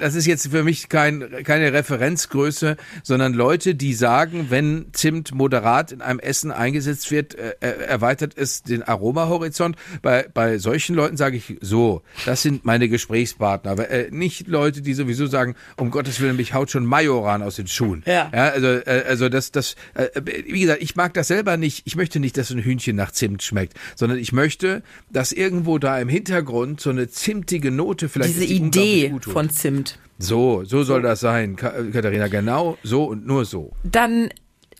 das 0.00 0.14
ist 0.14 0.26
jetzt 0.26 0.50
für 0.50 0.62
mich 0.64 0.88
kein, 0.88 1.44
keine 1.44 1.72
Referenzgröße, 1.72 2.76
sondern 3.02 3.34
Leute, 3.34 3.74
die 3.74 3.94
sagen, 3.94 4.46
wenn 4.50 4.86
Zimt 4.92 5.32
moderat 5.34 5.92
in 5.92 6.02
einem 6.02 6.18
Essen 6.18 6.50
eingesetzt 6.50 7.10
wird, 7.10 7.34
äh, 7.34 7.54
erweitert 7.60 8.36
es 8.36 8.62
den 8.62 8.82
Aromahorizont. 8.82 9.76
Bei, 10.02 10.26
bei 10.32 10.58
solchen 10.58 10.96
Leuten 10.96 11.16
sage 11.16 11.36
ich 11.36 11.58
so, 11.60 12.02
das 12.24 12.42
sind 12.42 12.64
meine 12.64 12.88
Gesprächspartner, 12.88 13.70
aber 13.70 13.90
äh, 13.90 14.08
nicht 14.10 14.48
Leute, 14.48 14.82
die 14.82 14.94
sowieso 14.94 15.26
sagen, 15.26 15.54
um 15.76 15.90
Gottes 15.90 16.20
Willen, 16.20 16.36
mich 16.36 16.54
haut 16.54 16.70
schon 16.70 16.86
Majoran 16.86 17.42
aus 17.42 17.56
den 17.56 17.66
Schuhen. 17.66 18.02
Ja. 18.06 18.30
ja 18.32 18.48
also, 18.48 18.66
äh, 18.66 19.04
also 19.06 19.28
das, 19.28 19.52
das, 19.52 19.76
äh, 19.94 20.08
wie 20.24 20.60
gesagt, 20.60 20.82
ich 20.82 20.96
mag 20.96 21.14
das 21.14 21.28
selber 21.28 21.56
nicht. 21.56 21.82
Ich 21.84 21.96
möchte 21.96 22.20
nicht, 22.20 22.31
dass 22.36 22.50
ein 22.50 22.58
Hühnchen 22.58 22.96
nach 22.96 23.12
Zimt 23.12 23.42
schmeckt, 23.42 23.74
sondern 23.94 24.18
ich 24.18 24.32
möchte, 24.32 24.82
dass 25.10 25.32
irgendwo 25.32 25.78
da 25.78 25.98
im 25.98 26.08
Hintergrund 26.08 26.80
so 26.80 26.90
eine 26.90 27.08
zimtige 27.08 27.70
Note 27.70 28.08
vielleicht 28.08 28.34
Diese 28.34 28.44
ist, 28.44 28.50
die 28.50 28.56
Idee 28.56 29.14
von 29.20 29.50
Zimt. 29.50 29.98
so, 30.18 30.64
so 30.64 30.82
soll 30.82 31.02
das 31.02 31.20
sein, 31.20 31.56
Ka 31.56 31.70
Katharina. 31.92 32.28
Genau 32.28 32.78
so 32.82 33.04
und 33.04 33.26
nur 33.26 33.44
so. 33.44 33.72
Dann 33.84 34.30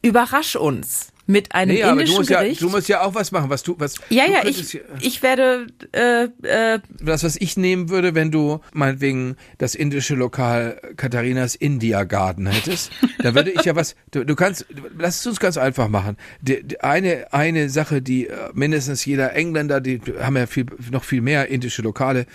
überrasch 0.02 0.56
uns 0.56 1.12
mit 1.26 1.54
einem 1.54 1.74
Nee, 1.74 1.82
aber 1.85 1.94
du 1.94 2.00
indischen 2.00 2.16
musst, 2.18 2.30
ja, 2.30 2.42
Gericht. 2.42 2.62
du 2.62 2.68
musst 2.68 2.88
ja 2.88 3.02
auch 3.02 3.14
was 3.14 3.30
machen, 3.30 3.48
was 3.48 3.62
du, 3.62 3.76
was. 3.78 3.94
ja, 4.08 4.26
du 4.26 4.32
ja, 4.32 4.44
ich, 4.44 4.80
ich 5.00 5.22
werde 5.22 5.66
äh, 5.92 6.24
äh, 6.46 6.80
das, 7.00 7.22
was 7.22 7.37
ich 7.37 7.56
nehmen 7.56 7.88
würde, 7.90 8.14
wenn 8.14 8.30
du 8.30 8.61
meinetwegen 8.72 9.37
das 9.58 9.74
indische 9.74 10.14
Lokal 10.14 10.80
Katharinas 10.96 11.54
India 11.54 12.04
Garden 12.04 12.46
hättest, 12.46 12.90
dann 13.18 13.35
würde 13.35 13.50
ich 13.50 13.62
ja 13.62 13.76
was, 13.76 13.94
du, 14.11 14.24
du 14.24 14.35
kannst, 14.35 14.66
lass 14.98 15.20
es 15.20 15.26
uns 15.26 15.38
ganz 15.38 15.56
einfach 15.56 15.88
machen. 15.88 16.16
Die, 16.40 16.62
die 16.62 16.80
eine, 16.80 17.32
eine 17.32 17.70
Sache, 17.70 18.02
die 18.02 18.26
äh, 18.26 18.50
mindestens 18.52 19.04
jeder 19.04 19.35
Engländer, 19.35 19.80
die 19.80 20.00
haben 20.20 20.37
ja 20.37 20.46
viel, 20.46 20.66
noch 20.90 21.04
viel 21.04 21.20
mehr 21.20 21.48
indische 21.48 21.82
Lokale, 21.82 22.26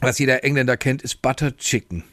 was 0.00 0.18
jeder 0.18 0.44
Engländer 0.44 0.78
kennt, 0.78 1.02
ist 1.02 1.20
Butter 1.20 1.54
Chicken. 1.56 2.04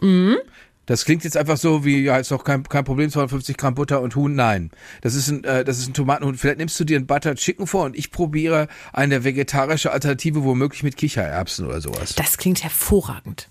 Das 0.88 1.04
klingt 1.04 1.24
jetzt 1.26 1.38
einfach 1.38 1.58
so 1.58 1.86
wie, 1.86 2.02
ja, 2.02 2.18
ist 2.18 2.32
doch 2.32 2.44
kein, 2.44 2.64
kein 2.64 2.86
Problem, 2.86 3.12
250 3.12 3.58
Gramm 3.58 3.76
Butter 3.76 4.02
und 4.02 4.16
Huhn. 4.16 4.34
Nein. 4.34 4.72
Das 5.02 5.16
ist 5.16 5.28
ein, 5.28 5.44
äh, 5.44 5.64
das 5.64 5.80
ist 5.80 5.90
ein 5.90 5.94
Tomatenhuhn. 5.94 6.36
Vielleicht 6.36 6.58
nimmst 6.58 6.80
du 6.80 6.86
dir 6.86 6.98
ein 6.98 7.06
Butter 7.06 7.36
Chicken 7.36 7.68
vor 7.68 7.84
und 7.84 7.96
ich 7.96 8.10
probiere 8.10 8.68
eine 8.94 9.26
vegetarische 9.26 9.92
Alternative, 9.92 10.44
womöglich 10.46 10.84
mit 10.84 10.96
Kichererbsen 10.96 11.68
oder 11.68 11.82
sowas. 11.82 12.16
das 12.16 12.38
klingt 12.38 12.64
hervorragend. 12.64 13.50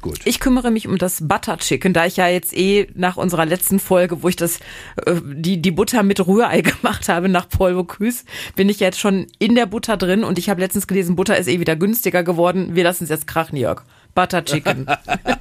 gut. 0.00 0.20
Ich 0.24 0.40
kümmere 0.40 0.70
mich 0.70 0.88
um 0.88 0.96
das 0.96 1.28
Butter 1.28 1.58
Chicken, 1.58 1.92
da 1.92 2.06
ich 2.06 2.16
ja 2.16 2.26
jetzt 2.26 2.56
eh 2.56 2.88
nach 2.94 3.18
unserer 3.18 3.44
letzten 3.44 3.78
Folge, 3.78 4.22
wo 4.22 4.28
ich 4.28 4.36
das 4.36 4.58
äh, 5.04 5.20
die 5.22 5.60
die 5.60 5.70
Butter 5.72 6.02
mit 6.02 6.26
Rührei 6.26 6.60
gemacht 6.62 7.10
habe 7.10 7.28
nach 7.28 7.50
Paul 7.50 7.74
Bocuse, 7.74 8.24
bin 8.56 8.70
ich 8.70 8.80
jetzt 8.80 8.98
schon 8.98 9.26
in 9.38 9.54
der 9.56 9.66
Butter 9.66 9.98
drin 9.98 10.24
und 10.24 10.38
ich 10.38 10.48
habe 10.48 10.62
letztens 10.62 10.86
gelesen, 10.86 11.16
Butter 11.16 11.36
ist 11.36 11.48
eh 11.48 11.60
wieder 11.60 11.76
günstiger 11.76 12.22
geworden. 12.22 12.74
Wir 12.74 12.84
lassen 12.84 13.04
es 13.04 13.10
jetzt 13.10 13.26
krachen, 13.26 13.58
Jörg. 13.58 13.84
Butter 14.14 14.44
Chicken. 14.44 14.86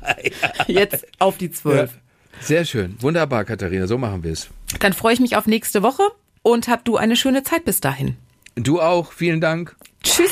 Jetzt 0.68 1.06
auf 1.20 1.38
die 1.38 1.52
zwölf. 1.52 1.92
Sehr 2.40 2.66
schön. 2.66 2.96
Wunderbar, 3.00 3.46
Katharina. 3.46 3.88
So 3.88 3.98
machen 3.98 4.24
wir 4.24 4.32
es. 4.32 4.50
Dann 4.80 4.94
freue 4.94 5.14
ich 5.14 5.20
mich 5.20 5.36
auf 5.36 5.46
nächste 5.46 5.84
Woche 5.84 6.04
und 6.42 6.68
hab 6.68 6.86
du 6.86 6.98
eine 6.98 7.16
schöne 7.16 7.44
Zeit 7.44 7.66
bis 7.66 7.82
dahin. 7.82 8.18
Du 8.56 8.82
auch. 8.82 9.12
Vielen 9.12 9.42
Dank. 9.42 9.76
Tschüss. 10.04 10.32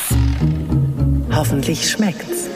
Hoffentlich 1.32 1.90
schmeckt's. 1.90 2.50